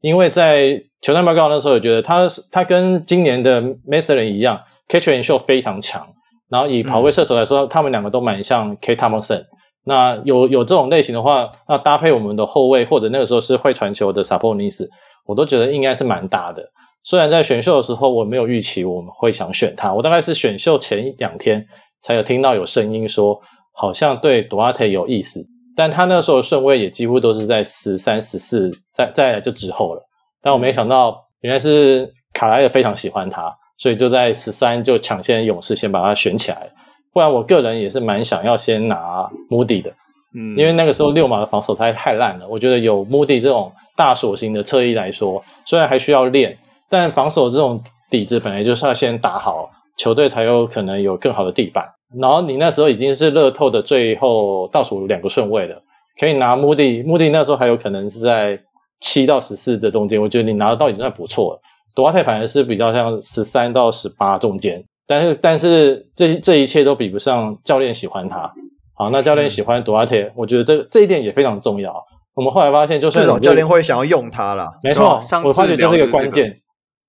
[0.00, 6.06] 因为在球探报告那时候，我觉得他他跟今年的 Mathurin 一样，catch and shoot 非常强。
[6.48, 9.42] 然后以跑位射手来说，他们两个都蛮像 K Thompson。
[9.84, 14.86] 那有有这种类型的话，那搭配我们的后卫或者那个时候是会传球的 Sabonis，
[15.26, 16.62] 我都觉得应该是蛮搭的。
[17.02, 21.66] 虽然在选秀的时候我没有预期我们会想选他，我大概是选秀前一两天
[22.02, 23.40] 才有听到有声音说。
[23.80, 25.42] 好像对 Duarte 有意思，
[25.74, 30.02] 但他那时候的顺位也几乎都是在十三、十四，再再来就之后了。
[30.42, 36.70] 但我没想到，原来是卡莱尔非常喜欢他，所以就在十三就抢先勇士先把他选起来。
[37.14, 39.90] 不然我个人也是蛮想要先拿 Moody 的，
[40.36, 42.46] 嗯，因为那个时候六马的防守太太烂了。
[42.46, 46.58] 我觉得有 Moody 这种大锁型的侧翼来说，虽然还需要练，
[46.90, 51.86] 但防守这种底子本来就是要先打好，球队才有可能有更好的地板。
[52.18, 55.80] 然后你那时候已经是乐透的最后倒数两个顺位了，
[56.18, 57.04] 可以拿 Moody。
[57.04, 58.58] Moody 那时候还有可能是在
[59.00, 61.60] 七到十四的中间，我觉得你拿得到已经算不错了。
[61.94, 68.52] 杜阿特反而是比较像十三到十八中间，但是但是这这一切都比不上教练喜欢他。
[68.94, 71.94] 好，那教练喜欢多阿特，我觉得这这一点也非常重要。
[72.34, 74.72] 我们后来发现，就是至少教练会想要用他啦。
[74.82, 76.56] 没错，我发觉这是一个关键。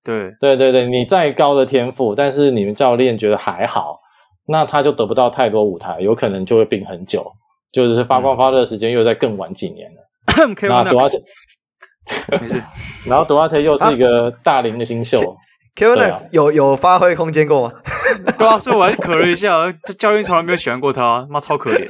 [0.03, 3.99] 对对对对，你再高的天赋，但是你们教练觉得还好。
[4.47, 7.31] 那他就得不到太多舞台，有可能就会病很久，
[7.71, 9.97] 就是发光发热的时间又在更晚几年了。
[10.45, 11.19] 嗯、那杜阿特，
[13.07, 15.35] 然后杜阿特又是一个大龄的新秀。
[15.75, 17.73] Knox 有有发挥空间过吗？
[18.37, 21.87] 对啊，所以我还可了一下，教练从来没有喜欢过他，妈超可怜，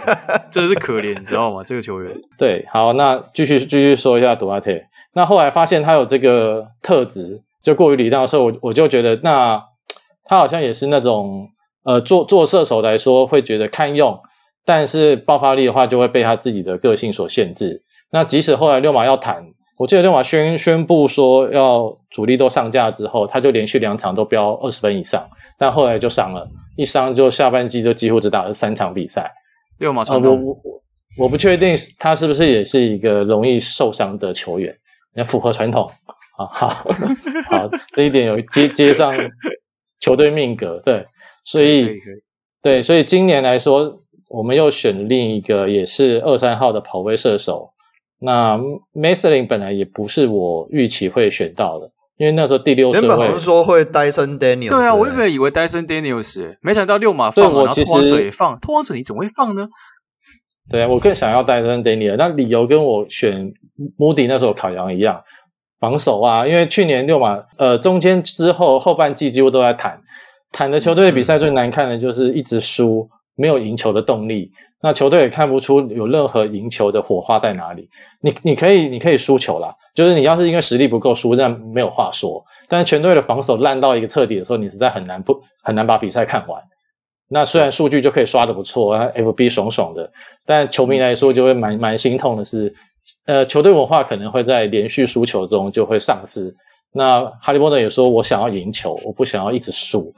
[0.52, 1.64] 真的是可怜，你知道吗？
[1.64, 2.16] 这个球员。
[2.38, 4.72] 对，好，那继续继续说一下杜阿特。
[5.14, 9.60] 那后来发现他有这个特质，就过于礼让的时候，我我就觉得，那
[10.26, 11.50] 他好像也是那种。
[11.84, 14.20] 呃，做做射手来说会觉得堪用，
[14.66, 17.82] 但是爆发力的话就会被他自己的个性所限制。
[18.12, 19.44] 那即使后来六马要谈，
[19.78, 25.26] 我记得六马宣宣布说要主力都上架之后，他就连续两场都飙二十分以上，
[25.58, 29.32] 但后来就伤了，一伤就下半季就几乎只打了三场比赛。
[29.80, 30.58] 六马，呃，我我
[31.18, 34.72] 我不确定他是不是也是一个容易受伤的球员，
[35.16, 35.90] 也符合传统
[36.38, 36.46] 啊。
[36.52, 36.68] 好，
[37.50, 39.12] 好，这一点有接接上
[40.00, 41.04] 球队命格，对。
[41.44, 42.00] 所以，以以
[42.62, 47.72] 对，所以今年来说，我们又选另一个也是二三号的跑位射手。
[48.20, 48.56] 那
[48.94, 53.10] Mathurin 本来也不是我预期会选到的，因为那时候第六顺位。
[53.10, 54.70] 原本不是说会 Dyson Daniels。
[54.70, 59.68] 对啊，我原本以为 Dyson Daniels，没想到六马放，我其实然后拓荒者也放，拓荒者你怎么会放呢？
[60.70, 63.52] 对啊，我更想要 Dyson Daniels，那理由跟我选
[63.98, 65.20] Moody 那时候考量一样，
[65.80, 70.00] 防守啊，因为去年六马呃中间之后后半季几乎都在谈。
[70.52, 74.52] 坦的球队的比赛最难看的就是一直输，没有赢球的动力。
[74.84, 77.88] 那球队也看不出有任何赢球的火花在哪里。
[78.22, 82.44] 你你可以你可以输球啦，就是你要是因为实力不够输，这样没有话说。
[82.68, 86.60] 但是全队的防守烂到一个彻底的时候，你实在很难不很难把比赛看完。
[87.30, 90.10] 那虽然数据就可以刷得不错啊，FB 爽爽的，
[90.46, 92.74] 但球迷来说就会蛮蛮心痛的是，
[93.26, 96.54] 呃，球队文化可能会在连续输球中就会丧失。
[96.92, 100.14] 那哈利波特也说，我想要赢球，我不想要一直输。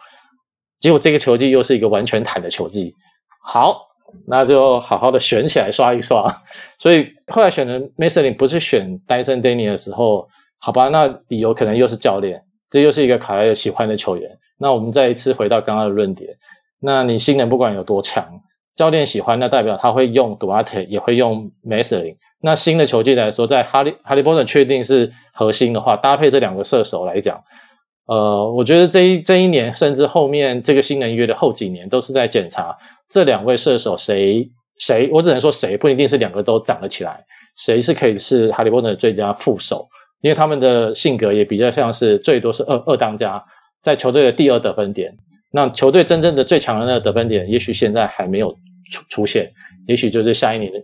[0.83, 2.93] 结果这个球技又是一个完全坦的球技。
[3.41, 3.87] 好，
[4.27, 6.27] 那就好好的选起来刷一刷。
[6.77, 10.27] 所以后来选的 Mathurin 不是选 Dyson Daniels 的时候，
[10.59, 14.29] 好吧，那理由可能又是教练，这又是一个卡莱尔喜欢的球员。
[14.57, 16.29] 那我们再一次回到刚刚的论点，
[16.81, 18.41] 那你新人不管有多强，
[18.75, 22.17] 教练喜欢，那代表他会用 Duarte，也会用 Mathurin。
[22.41, 27.41] 那新的球技来说，在哈利哈利波特确定是核心的话，搭配这两个射手来讲，
[28.05, 32.75] 呃，我觉得这一这一年，甚至后面这个新人约的后几年，都是在检查
[33.09, 34.49] 这两位射手谁
[34.79, 37.23] 谁，我只能说谁不一定是两个都长得起来，
[37.55, 39.87] 谁是可以是哈利波特的最佳副手，
[40.21, 43.43] 因为他们的性格也比较像是最多是二二当家，
[43.81, 45.15] 在球队的第二得分点，
[45.51, 48.51] 那球队真正的最强的那个得分点，也许现在还没有
[48.91, 49.51] 出出现，
[49.87, 50.79] 也许就是下一年的。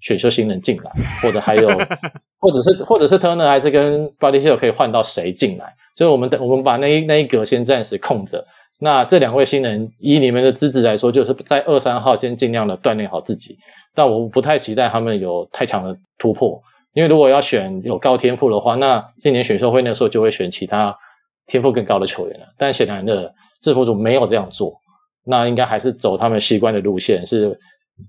[0.00, 0.90] 选秀新人进来，
[1.22, 1.68] 或者还有，
[2.40, 5.72] 或者是或者是 Turner 还是跟 Buddy Hield 可以换到谁进来？
[5.96, 8.44] 所以我们等我们把那一那一格先暂时空着。
[8.80, 13.56] 那这两位新人以你们的资质来说，就是在二三号先尽量的锻炼好自己。
[13.94, 16.60] 但我不太期待他们有太强的突破，
[16.94, 20.94] 因为如果要选有高天赋的话，那今年选秀会那时候就会选其他
[21.46, 22.46] 天赋更高的球员了。
[22.58, 23.32] 但显然的
[23.62, 24.72] 制服组没有这样做，
[25.24, 27.58] 那应该还是走他们习惯的路线是。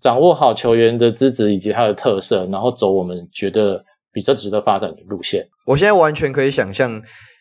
[0.01, 3.79] 掌握好球员的资质以及他的特色，然后走我们觉得
[4.11, 5.45] 比较值得发展的路线。
[5.67, 6.99] 我现在完全可以想象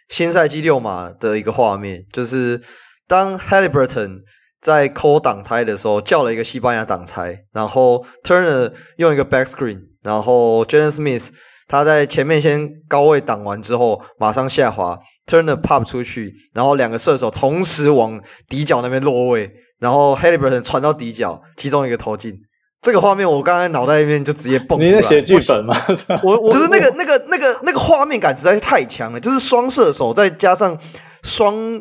[0.09, 2.61] 新赛季六马的一个画面，就是
[3.07, 4.21] 当 Haliburton
[4.61, 11.29] 在抠挡拆的时候叫了一个西班牙挡拆，然后 Turner 用一个 back screen，然后 Jalen Smith
[11.69, 19.51] 他在前面先高位挡完之后马上下滑，Turner pop 出去，然后两个射手同时往底角那边落位。
[19.81, 22.39] 然后 Haliburton 传到底角，其中一个投进，
[22.81, 24.93] 这个画面我刚才脑袋里面就直接蹦出来。
[24.93, 25.75] 你在写剧本吗？
[26.23, 27.19] 我我 就是那个那个
[27.63, 30.77] 那个那个画面感实在是太强了，就是双射手再加上
[31.23, 31.81] 双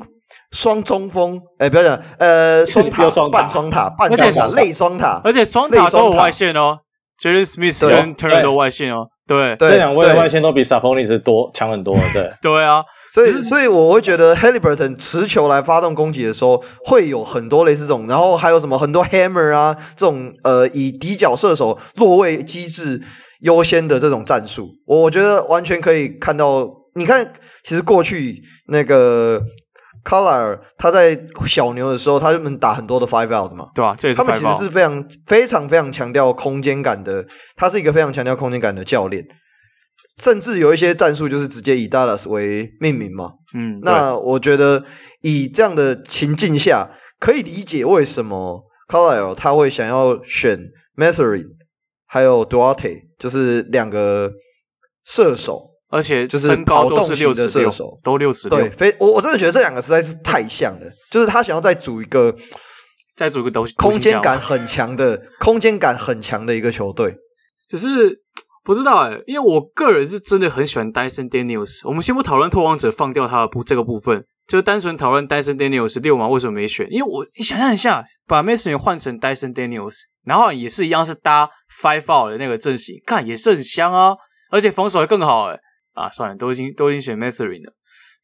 [0.52, 6.80] 双中锋，哎，不要讲，呃，双塔，半双塔，半双塔，类双塔，而且双塔都有外线哦
[7.22, 12.84] ，Jalen Smith 跟 Turner 都外线哦，对，这两位的外线都比 Sabonis 多强很多，对，对啊。
[13.14, 23.02] 所以，所以我会觉得 Haliburton 持球来发动攻击的时候，会有很多类似这种，然后还有什么很多 Hammer 啊这种呃以底角射手落位机制
[23.42, 26.70] 优先的这种战术，我觉得完全可以看到。
[26.94, 27.26] 你看，
[27.64, 29.42] 其实过去那个
[30.04, 31.18] Carlisle 他在
[31.48, 33.96] 小牛的时候，他就能打很多的 Five Out 嘛，对吧？
[33.98, 34.18] 这也是。
[34.18, 37.26] 他们其实是非常非常非常强调空间感的，
[37.56, 39.26] 他是一个非常强调空间感的教练。
[40.22, 44.84] 甚至有一些战术就是直接以 Dallas 为命名嘛，嗯，那我觉得
[45.22, 46.89] 以这样的情境下，
[47.22, 50.60] 可以理解为什么 Carlisle 他会想要选
[50.98, 51.46] Mathurin
[52.14, 54.30] 还有 Duarte，就是两个
[55.05, 57.72] 射手，而且就是身高都是六十六，
[58.03, 62.36] 都六十六，对，非我我真的觉得这两个实在是太像了，就是他想要再组一个，
[63.16, 67.16] 再组一个东西，空间感很强的，空间感很强的一个球队，
[67.70, 68.20] 只是。
[68.64, 71.80] 不知道哎、欸，因为我个人是真的很喜欢 Dyson Daniels。
[71.84, 76.86] 我们先不讨论拓荒者放掉他的部这个部分，就单纯讨论 Dyson Daniels 六嘛为什么没选？
[76.91, 79.95] 因为我你想象一下，把 Mathurin 换成 Dyson Daniels，
[80.26, 81.49] 然后也是一样是搭
[81.82, 84.14] Five Out 的那个阵型，看也是很香啊，
[84.52, 85.58] 而且防守还更好哎、
[85.93, 87.74] 啊，算了，都已经都已经选 Mathurin 了。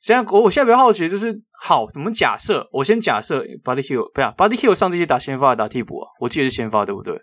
[0.02, 7.18] 现在我我现在比较好奇的就是，好，我们假设我先假设 Buddy Hield 不要 Buddy Hield 上这些打先发打替补啊，我记得是先发对不对？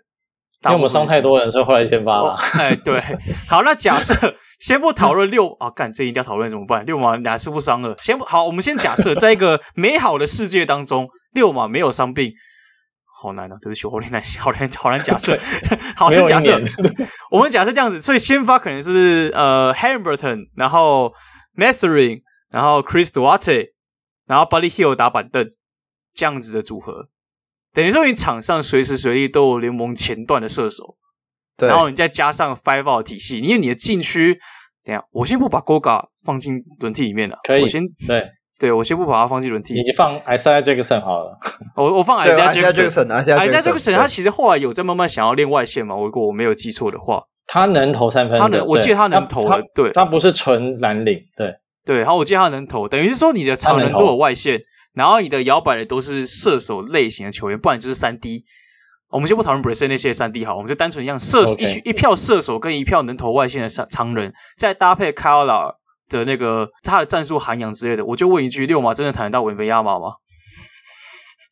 [0.71, 2.35] 因为我们伤太多人，所以后来先发了。
[2.59, 3.01] 哎，对，
[3.47, 6.85] 好，那假设先不讨论六啊，干这一定要讨论怎么办？
[6.85, 7.95] 六马哪次不伤了？
[8.01, 12.33] 先不好，我们先假设，在一个美好的世界当中，六马没有伤病，
[13.21, 13.55] 好难啊！
[13.61, 15.37] 对不起，好难，好难，好难假设。
[15.95, 16.61] 好，先假设，
[17.31, 21.13] 我们假设这样子，所以先发可能是呃 Haliburton 然后
[21.57, 23.67] Mathurin 然后 Chris Duarte，
[24.27, 25.49] 然后 Buddy Hield 打板凳，
[26.13, 27.05] 这样子的组合。
[27.75, 30.95] 等于说，你场上随时随地都有联盟前段的射手，
[31.57, 34.39] 对，然后你再加上 Five Out 体系，因为你的禁区，
[34.83, 38.27] 等下我先不把 Goga 放进轮替里面了，可以，我先对。
[38.57, 41.37] 对，我先不把它放进轮替，你就放 Isaiah Jackson 好了，
[41.75, 51.53] 我 我放 Isaiah Jackson，Isaiah Jackson，他其实后来有在慢慢想要练外线嘛，如果我没有记错的话，他能投三分，他能，我记得他能投的，对，他不是纯蓝领，对。
[51.83, 54.61] 对，然后我记得他能投，等于是说你的常人都有外线。
[54.95, 58.45] 然后你的摇摆的都是射手类型的球员，不然就是三 D。
[59.11, 65.75] 我们先不讨论 Brunson 那些三 D 好，我们就单纯一样射一一票射手跟一票能投外线的常常人，再搭配 Carlisle
[66.09, 70.15] 的那个他的战术涵养之类的，我就问一句：六马真的谈得到文菲亚马吗？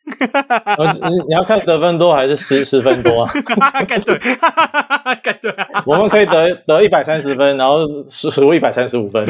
[0.05, 3.31] 你你要看得分多还是失失分多啊？
[3.87, 4.19] 干对，
[5.23, 5.55] 干对，
[5.85, 7.77] 我们可以得得一百三十分，然后
[8.09, 9.25] 输输一百三十五分。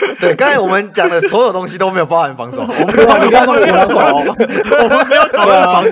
[0.20, 4.34] 对，刚才我们讲的所有东西都没有包含防守，我们没有，你刚刚都没有防守，
[4.82, 5.90] 我们没有讨论防守，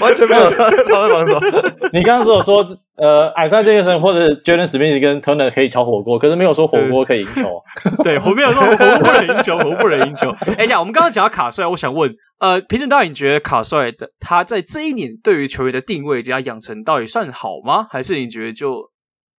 [0.00, 1.40] 完全没有讨论防守。
[1.92, 2.66] 你刚刚只有说，
[2.96, 7.62] 呃，矮赛这个神或者 Jalen Smith 跟 Turner 可以炒火锅，可是没有说火锅可以赢球。
[8.04, 10.34] 对，我没有说火锅不能赢球，火锅不能赢球。
[10.56, 17.86] 哎呀，我们刚刚讲到卡帅，我想问，呃，评审导演，你觉得卡帅的他在这一年对于球员的定位加养成到底算好吗？
[17.90, 18.90] 还是你觉得就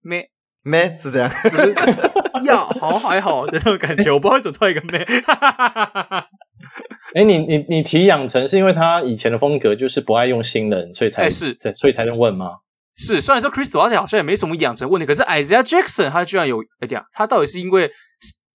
[0.02, 0.29] 没？
[0.62, 1.74] 咩是这样，不是
[2.44, 5.04] 呀，好还好的那种感觉， 我不知道怎么突然一个咩。
[7.14, 12.58] 哎，你你你提养成是因为他以前的风格就是不爱用新人，所以才是，所以才能问吗？
[12.96, 17.90] 是，虽然说 Chris Duarte 好像也没什么养成问题，可是 Isaiah Jackson 他居然有哎呀，他到底是因为？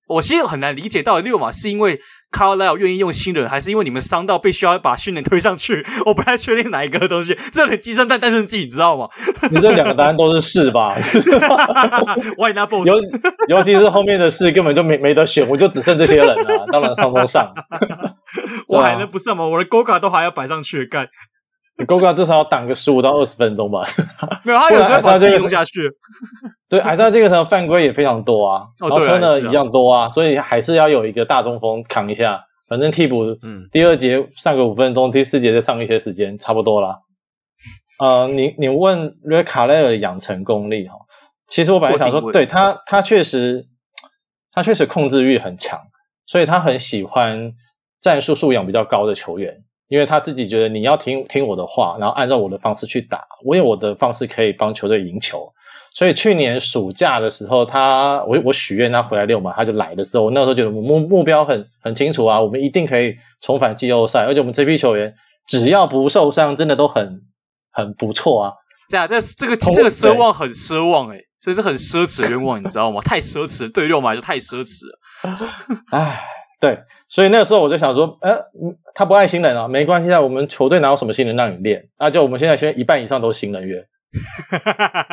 [0.07, 1.99] 我其实很难理解，到底六马是因为
[2.35, 5.85] Carlisle 愿意用新人，还是因为你们伤到必须要把新人推上去？
[6.05, 9.07] 我不太确定哪一个东西，这很鸡生蛋，蛋生鸡，你知道吗？
[9.49, 10.95] 你这两个答案都是是吧？
[12.37, 12.85] Why not both？
[12.85, 12.95] 尤
[13.47, 17.53] 尤其是后面的事根本就没没得选，我就只剩这些人了， 当然上都上。
[18.67, 19.45] 我还能不上吗？
[19.45, 21.07] 我的 Goga 都还要摆上去干。
[21.77, 23.83] 你 Goga 至少要挡个十五到二十分钟吧？
[24.43, 25.89] 没有，他有时候把自己弄下去。
[26.67, 32.43] 对，还是这个时候犯规也非常多啊，然后吞的一样多啊，所以还是要有一个大中锋扛一下。
[32.67, 36.97] 反正替补，嗯，第二节上个五分钟，第四节再上一些时间，差不多啦。
[37.99, 40.95] 呃，你你问瑞卡莱尔的养成功力哈，
[41.47, 43.67] 其实我本来想说，对他，他确实，
[44.51, 45.79] 他确实控制欲很强，
[46.25, 47.51] 所以他很喜欢
[48.01, 49.53] 战术素养比较高的球员。
[49.87, 55.47] 因为他自己觉得你要听听我的话，然后按照我的方式去打，我有我的方式可以帮球队赢球。
[55.95, 65.11] 所以去年暑假的时候，他我我许愿他回来六马，他就来的时候，我那时候觉得目目标很很清楚啊，我们一定可以重返季后赛，而且我们这批球员
[65.47, 67.21] 只要不受伤，真的都很
[67.71, 68.51] 很不错啊。
[68.89, 72.99] 对啊，这这个这个奢望很奢望诶、欸，这是很奢侈的愿望，你知道吗？
[73.01, 74.99] 太奢侈，对六马就太奢侈了。
[75.91, 76.21] 唉。
[76.57, 78.33] 对，所以那个时候我就想说，呃，
[78.95, 81.83] 他不爱新人啊，没关系啊，我们球队哪有什么新人让你练？
[81.99, 83.85] 那就我们现在现在一半以上都是新人约，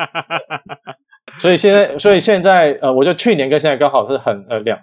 [1.39, 4.79] 所以现在，所以现在，呃，我就去年跟现在刚好是很呃两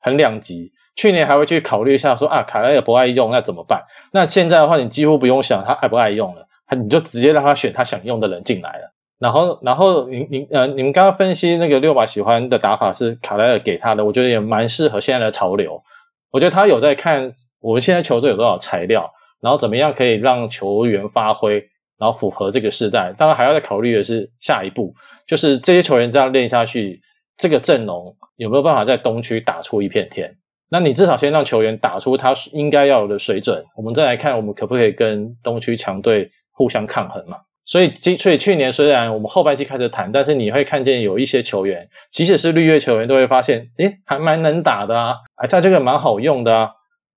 [0.00, 0.72] 很两极。
[0.96, 3.82] 去年还会去考虑一下说啊，卡莱尔不爱用，那怎么办？
[4.12, 6.46] 那现在的话，你几乎不用想他爱不爱用了，
[6.80, 8.90] 你就直接让他选他想用的人进来了。
[9.18, 15.82] 然后，然后你你呃，你们刚刚分析那个六把喜欢的打法是卡莱尔给他的，我觉得也蛮适合现在的潮流。
[16.30, 19.10] 我觉得他有在看我们现在球队有多少材料，
[19.40, 21.64] 然后怎么样可以让球员发挥，
[21.98, 23.12] 然后符合这个时代。
[23.16, 24.94] 当然还要再考虑的是下一步，
[25.26, 27.00] 就是这些球员这样练下去，
[27.36, 30.34] 这个阵容有没有办法在东区打出一片天？
[30.70, 37.38] 那你至少先让球员打出他应该要有的水准，我们再来看我们可不可以跟东区强队互相抗衡嘛。
[37.66, 46.70] 所以今，所以去年虽然我们后半季开始谈，但是你会看见有一些球员，即使是绿叶球员，都会发现，诶，还蛮能打的啊，而且这个蛮好用的啊。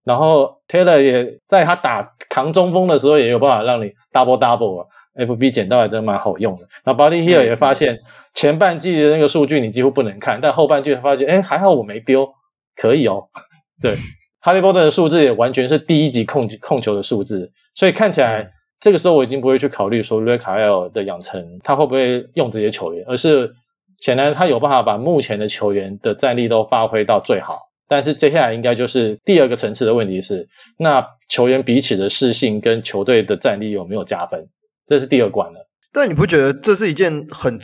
[0.08, 4.88] 然后 Taylor 也在他打扛中锋的时候，也有办法让你 double double 啊。
[5.16, 6.68] FB 捡到还真蛮好用的。
[6.86, 8.00] 那 Buddy Hield 也发现，
[8.34, 12.28] 前半季的那个数据你几乎不能看，但后半季发现，哎，还好我没丢，
[12.76, 13.24] 可以哦。
[13.82, 13.96] 对，
[14.40, 18.52] 哈利波特的数字也完全是第一级控控球的数字，所以看起来。
[18.80, 23.52] 这个时候我已经不会去考虑说瑞卡尔的养成他会不会用这些球员，而是
[23.98, 27.67] 显然他有办法把目前的球员的战力都发挥到最好。
[27.88, 30.48] 但是接下来应该就是第二个层次的问题是，
[30.80, 34.48] 那球员彼此的适性跟球队的战力有没有加分？
[34.86, 35.68] 这是第二关了。
[35.94, 37.60] 但你不觉得这是一件很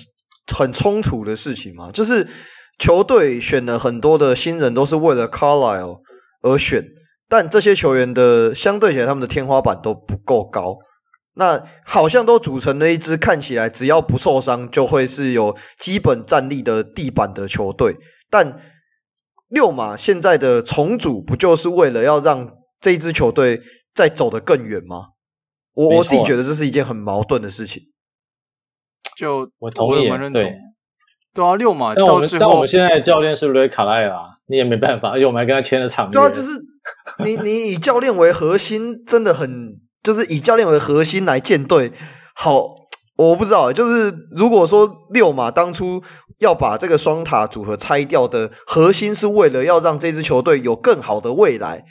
[0.48, 1.90] 很冲突的事情吗？
[1.92, 2.28] 就是
[2.80, 6.00] 球队选了很多的新人，都是为了 Carlisle
[6.42, 6.86] 而选，
[7.30, 10.78] 但这些球员的相对起来，他们的天花板都不够高。
[11.36, 17.96] 那好像都组成了一支看起来只要不受伤就会是有基本战力的地板的球队，
[18.30, 18.60] 但
[19.54, 22.50] 溜马现在的重组不就是为了要让
[22.82, 23.62] 这一支球队
[23.94, 25.10] 再走得更远吗？
[25.74, 27.84] 我我自己觉得这是一件很矛盾的事情。
[29.16, 30.56] 就我同意，对
[31.34, 31.94] 对啊，六马。
[31.94, 34.18] 但我们但我们现在的教练是瑞卡莱尔，
[34.48, 36.12] 你也没办法， 因为我们还跟他签了长约。
[36.12, 36.50] 对啊，就是
[37.24, 39.80] 你你以教练为核心，真的很。
[40.04, 41.94] 就是以教练为核心来建队，
[42.36, 42.62] 好，
[43.16, 46.04] 我不知道，就是如果说六马当初
[46.44, 51.84] 要把这个双塔组合拆掉的核心是为了要让这支球队有更好的未来，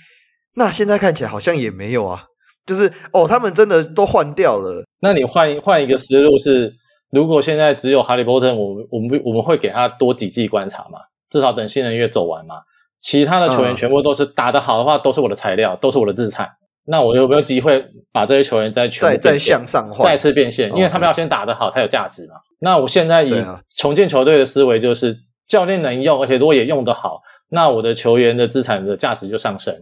[0.54, 2.24] 那现在看起来好像也没有啊。
[2.64, 4.84] 就是哦，他们真的都换掉了。
[5.00, 6.72] 那你换换一个思路是，
[7.10, 11.00] 如果现在只有哈利波特，我们我们我们会给他多几季观察嘛？
[11.28, 12.56] 至少等新人月走完嘛。
[13.00, 16.48] 其他的球员全部都是打得好的话，都是我的材料，都是我的资产。
[16.86, 20.68] 那我有没有机会把这些球员再全再再向上换，再次变现？
[20.74, 22.34] 因为他们要先打得好才有价值嘛。
[22.60, 23.32] 那我现在以
[23.76, 29.74] 重建球队的思维，就是教练能用，而且如果也用得好，那我的球员的资产的价值就上升。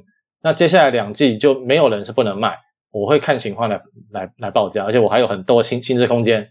[0.43, 2.57] 那接下来两季就没有人是不能卖，
[2.93, 3.81] 我会看情况来
[4.13, 6.47] 来来报价，而且我还有很多薪薪资空间。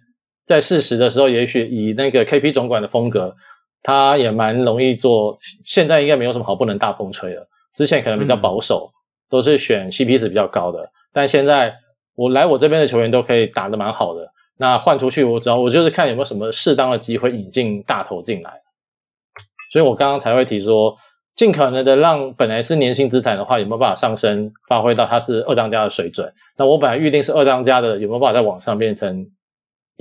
[0.46, 3.36] 在适时的时候，也许以那个 KP 总管的风格，
[3.84, 5.38] 他也蛮容易做。
[5.64, 7.48] 现在应该没有什么好不能大风吹的。
[7.76, 8.94] 之前可能比较保守，嗯、
[9.30, 10.90] 都是选 CP 值比较高的。
[11.14, 11.74] 但现在
[12.16, 14.32] 我来我这边的球员都可以打得蛮好的。
[14.58, 18.52] 那换出去，我只要我就是看有没有什么适当的机会引进大头进来。
[19.72, 20.98] 所以我刚刚才会提说，
[21.36, 26.34] 尽可能的让本来是年薪资产的话，有没有办法上升，发挥到它是二当家的水准？
[26.58, 29.26] 那我本来预定是二当家的，有没有办法再往上变成？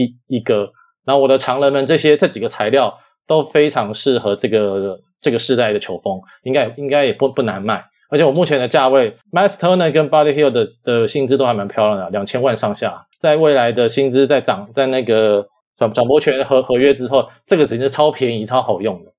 [0.00, 0.70] 一一个，
[1.04, 2.96] 然后我的常人们这些这几个材料
[3.26, 7.84] 都非常适合这个这个世代的球风，应该应该也不不难卖。
[8.08, 13.06] 而且我目前的价位，Myles Turner 跟 Buddy Hield 的的薪资都还蛮漂亮的，两千万上下。
[13.20, 19.12] 在未来的薪资在涨，在那个转转播权合合约之后，这个简直超便宜、超好用的，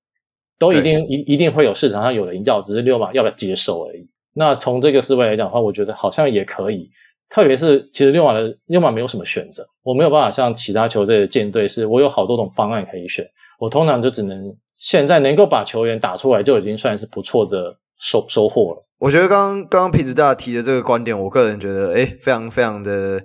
[0.58, 4.08] 都一定一一定会有市场上有人要，只是六马要不要接受而已。
[4.34, 6.90] 那从这个思维来讲的话，我觉得好像也可以。
[7.28, 13.24] 特别是，其实六马的六马没有什么选择，我没有办法像其他球队的舰队，是我有好多种方案可以选。
[13.60, 18.86] 我通常就只能现在能够把球员打出来，就已经算是不错的收收获了。
[18.98, 23.22] 我觉得刚刚刚刚瓶子大提的这个观点，我个人觉得，诶，非常非常的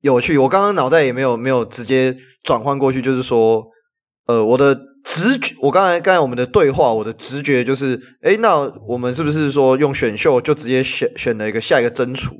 [0.00, 0.38] 有趣。
[0.38, 3.66] 我刚刚脑袋也没有没有直接转换过去，就是说，
[4.26, 4.74] 呃，我的
[5.04, 8.56] 直觉，我刚才刚才我们的对话，我的直觉就是，诶，那
[8.86, 12.34] 我们是不是说用选秀就直接选选了一个下一个真储？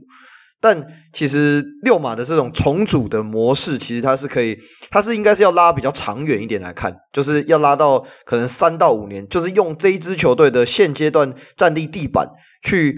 [0.61, 4.59] 但其实六马的这种重组的模式，其实它是可以，
[4.91, 12.28] 它是应该是要拉比较长远一点来看，就是要拉到可能三到五年，就是用这一支球队的现阶段战力地板
[12.62, 12.95] 去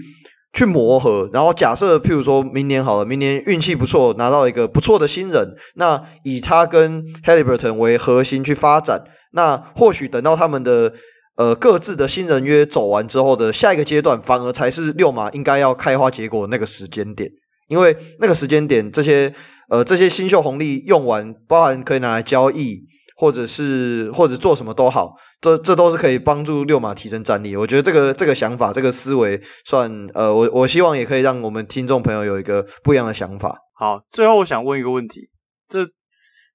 [0.51, 1.29] 去磨合。
[1.31, 10.93] 然后假设譬如说明年好了，明年运气不错，拿到一个不错的新人，那以他跟 Haliburton 为核心去发展，那或许等到他们的
[11.37, 17.31] 呃各自的新人约走完之后的下一个阶段，反而才是六马应该要开花结果的那个时间点。
[17.67, 19.33] 因为那个时间点，这些
[19.69, 22.81] 呃这些新秀红利用完，包含可以拿来交易，
[23.15, 27.55] 或者是或者做什么都好，这这都是可以帮助六马提升战力。
[27.55, 33.57] 我觉得这个这个想法，这个思维算呃，我我希望也可以让我们听众朋友有一个不一样的想法。
[33.73, 35.29] 好，最后我想问一个问题，
[35.67, 35.87] 这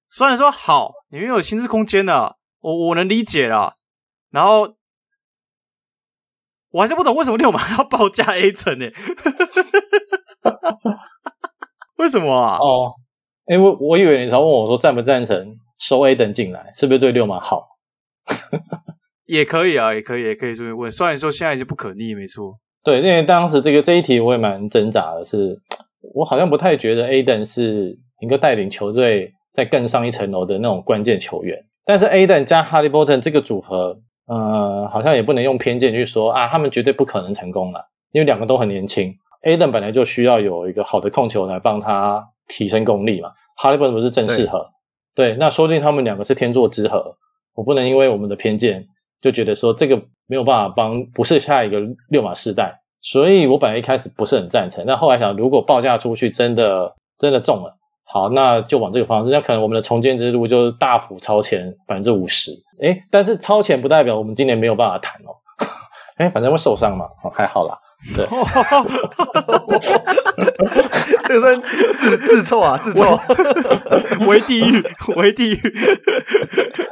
[0.09, 3.75] 虽然说好，你们有薪资空间的，我我能理解啦。
[4.31, 4.77] 然后
[6.71, 8.87] 我还是不懂为什么六马 要报价 Ayton 呢？
[11.99, 12.57] 为什么啊？
[12.59, 12.95] 哦，
[13.47, 17.67] 因为我我以为你想问我说赞不赞成收 Ayton 进来，是不是对六马好？
[19.27, 20.91] 也可以啊，也可以，也可以这么问。
[20.91, 22.59] 虽然说现在是不可逆，没错。
[22.83, 25.61] 对，因为当时这个这一题我也蛮挣扎的是，是
[26.15, 31.59] 我好像不太觉得 Ayton 是能够带领球队再更上一层楼的那种关键球员。
[31.85, 37.81] 但是 Ayton 加 Haliburton 这个组合，呃，好像也不能用偏见去说啊，他们绝对不可能成功了，
[38.13, 39.15] 因为两个都很年轻。
[39.49, 43.31] Ayton 本来就需要有一个好的控球来帮他提升功力嘛
[43.61, 44.69] ，Haliburton 不是正适合？
[45.15, 47.17] 对，对，那说不定他们两个是天作之合。
[47.55, 48.87] 我不能因为我们的偏见
[49.21, 49.97] 就觉得说这个
[50.27, 51.81] 没有办法帮，不是下一个
[52.11, 52.79] 六马世代。
[53.01, 59.31] 所以我本来一开始不是很赞成，但后来想，如果报价出去真的真的中了，好，那就往这个方向。
[59.31, 62.51] 那可能我们的重建之路就是大幅超前百分之五十。
[62.81, 65.31] 诶，但是超前不代表我们今年没有办法谈哦。
[66.19, 67.79] 诶，反正会受伤嘛，哦，还好啦。
[68.15, 68.25] 对，
[71.25, 71.61] 这个算
[71.97, 73.19] 自自臭啊，自臭，
[74.27, 74.83] 为地狱，
[75.17, 75.61] 为地狱，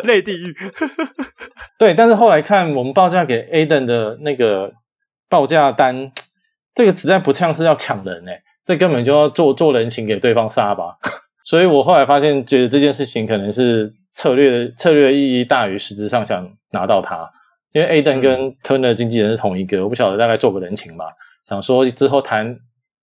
[0.02, 0.54] 类地狱。
[1.78, 4.72] 对，但是后来看我们报价给 Ayton 的那个
[5.28, 6.10] 报价单，
[6.74, 10.96] 这个实在不像是要抢人诶，这根本就要做做人情给对方杀吧。
[11.44, 17.30] 所以我后来发现，觉得这件事情可能是策略策略意义大于实质上想拿到他。
[17.77, 21.05] 因为 Ayton 跟 Turner 的经纪人是同一个，嗯、我不晓得大概做个人情吧。
[21.47, 22.59] 想说之后谈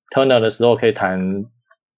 [0.10, 1.46] Turner 的时候可以谈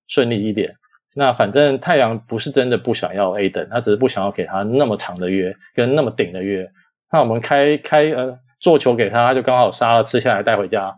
[0.09, 0.75] 顺利一点。
[1.13, 6.69] 那反正太阳不是真的不想要 Ayton，他只是不想要给他那么长的约跟那么顶的约。
[7.13, 10.93] 那我们开开呃做球给他，他就刚好杀了吃下来带回家。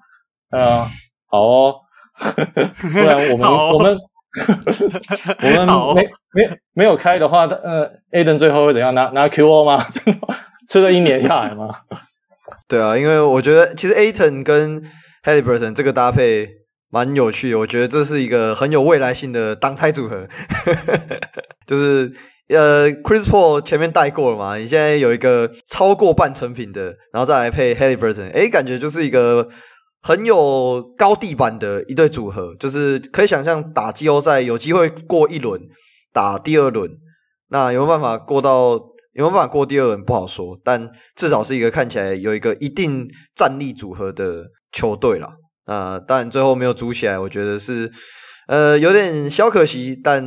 [0.49, 0.83] 呃，
[1.27, 1.75] 好哦，
[2.91, 3.95] 不然我们、 哦、我们
[5.43, 5.93] 我们没、哦、
[6.33, 9.85] 没没有开的话，呃，Ayton 最后会怎样拿拿 QO 吗？
[9.93, 10.27] 真的。
[10.67, 11.73] 吃了一年下来吗？
[12.67, 14.81] 对啊，因为我觉得其实 Aton 跟
[15.23, 16.47] Haliburton 这个搭配
[16.89, 20.27] 蛮有趣的，我觉得这是一个很有未来性的挡拆组合。
[21.67, 22.11] 就是
[22.49, 29.47] 呃，Chris Paul 前面带过了嘛，你现在有一个超过半成品的，然后再来配 Haliburton，诶，感觉就是一个
[30.01, 35.61] 很有高地板的一对组合，就是可以想象打季后赛有机会过一轮，
[36.13, 36.89] 打第二轮，
[37.49, 38.79] 那有没有办法过到？
[39.17, 45.33] 有没有办法过第二轮不好说，但至少是一个看起来有一个一定战力组合的球队啦。
[45.65, 47.91] 啊，但最后没有组起来，我觉得是
[48.47, 50.23] 呃有点小可惜，但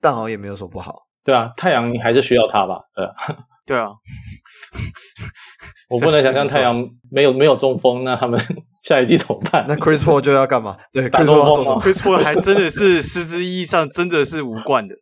[0.00, 0.94] 但好像也没有什么不好。
[1.24, 2.78] 对啊，太阳你还是需要他吧？
[2.94, 3.12] 对啊，
[3.66, 3.88] 对啊。
[5.90, 8.40] 我不能想象太阳没有没有中锋，那他们
[8.84, 9.64] 下一季怎么办？
[9.66, 10.76] 那 Chris Paul 就要干嘛？
[10.92, 14.94] 对，Chris Paul 做什么？Chris Paul 还真的是实质意义上真的是无冠的。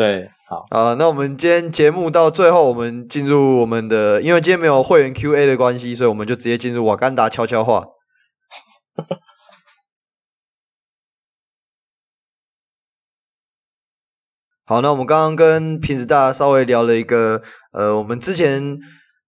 [0.00, 7.84] 对，好啊，那我们今天节目到最后，我们进入我们的，因为今天没有会员 Q&A 的关系，所以我们就直接进入瓦甘达悄悄话。
[14.64, 18.78] 好，那我们刚刚跟平时大家稍微聊了一个，呃，我们之前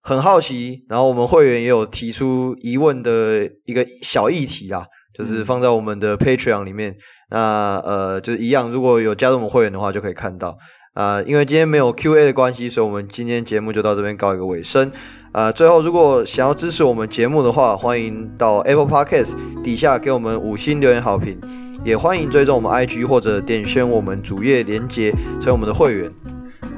[0.00, 4.86] 很好奇，然后我们会员也有提出疑问的一个小议题啦，
[5.16, 6.94] 就是放在我们的 Patreon 里面。
[7.30, 10.56] 那呃，就是一样，如果有加入我们会员的话，就可以看到。
[10.94, 14.86] 啊、呃，因为今天没有 Q&A 的关系，所以我们今天节目就到这边告一个尾声。
[15.32, 19.34] 啊、呃，最后如果想要支持我们节目的话，欢迎到 Apple Podcast
[19.64, 21.40] 底下给我们五星留言好评。
[21.84, 25.10] 也欢迎追踪我们 IG 或者点选我们主页连接，
[25.40, 26.12] 成为我们的会员。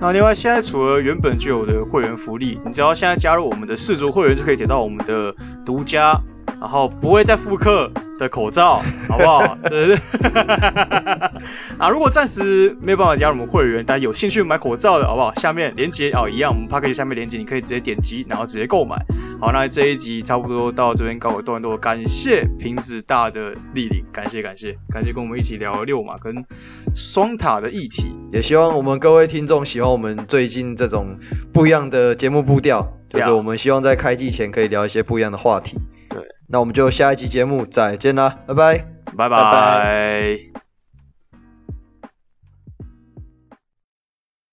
[0.01, 5.35] 那另外，现在除了原本就有的会员福利，你只要现在加入我们的世足会员，就可以得到我们的
[5.67, 6.19] 独家，
[6.61, 9.39] 然后不会再复刻的口罩， 好不好？
[11.79, 15.35] 啊，如果暂时没有办法加入我们会员，但有兴趣买口罩的，好不好？
[15.35, 18.97] 下面链接哦，一样，我们 p a c k a g e 下面链接，你可以直接点击，然后直接购买。
[19.41, 26.35] 好，那这一集差不多到这边告一段落，感谢瓶子大的莅临，感谢感谢感谢跟我们一起聊六马跟
[26.95, 31.17] 双塔的议题，也希望我们各位听众喜欢我们最近这种
[31.53, 35.77] 不一样的节目步调，就是我们希望在开季前可以聊一些不一样的话题。
[36.47, 40.64] 对，那我们就下一集节目再见啦，拜拜，拜拜。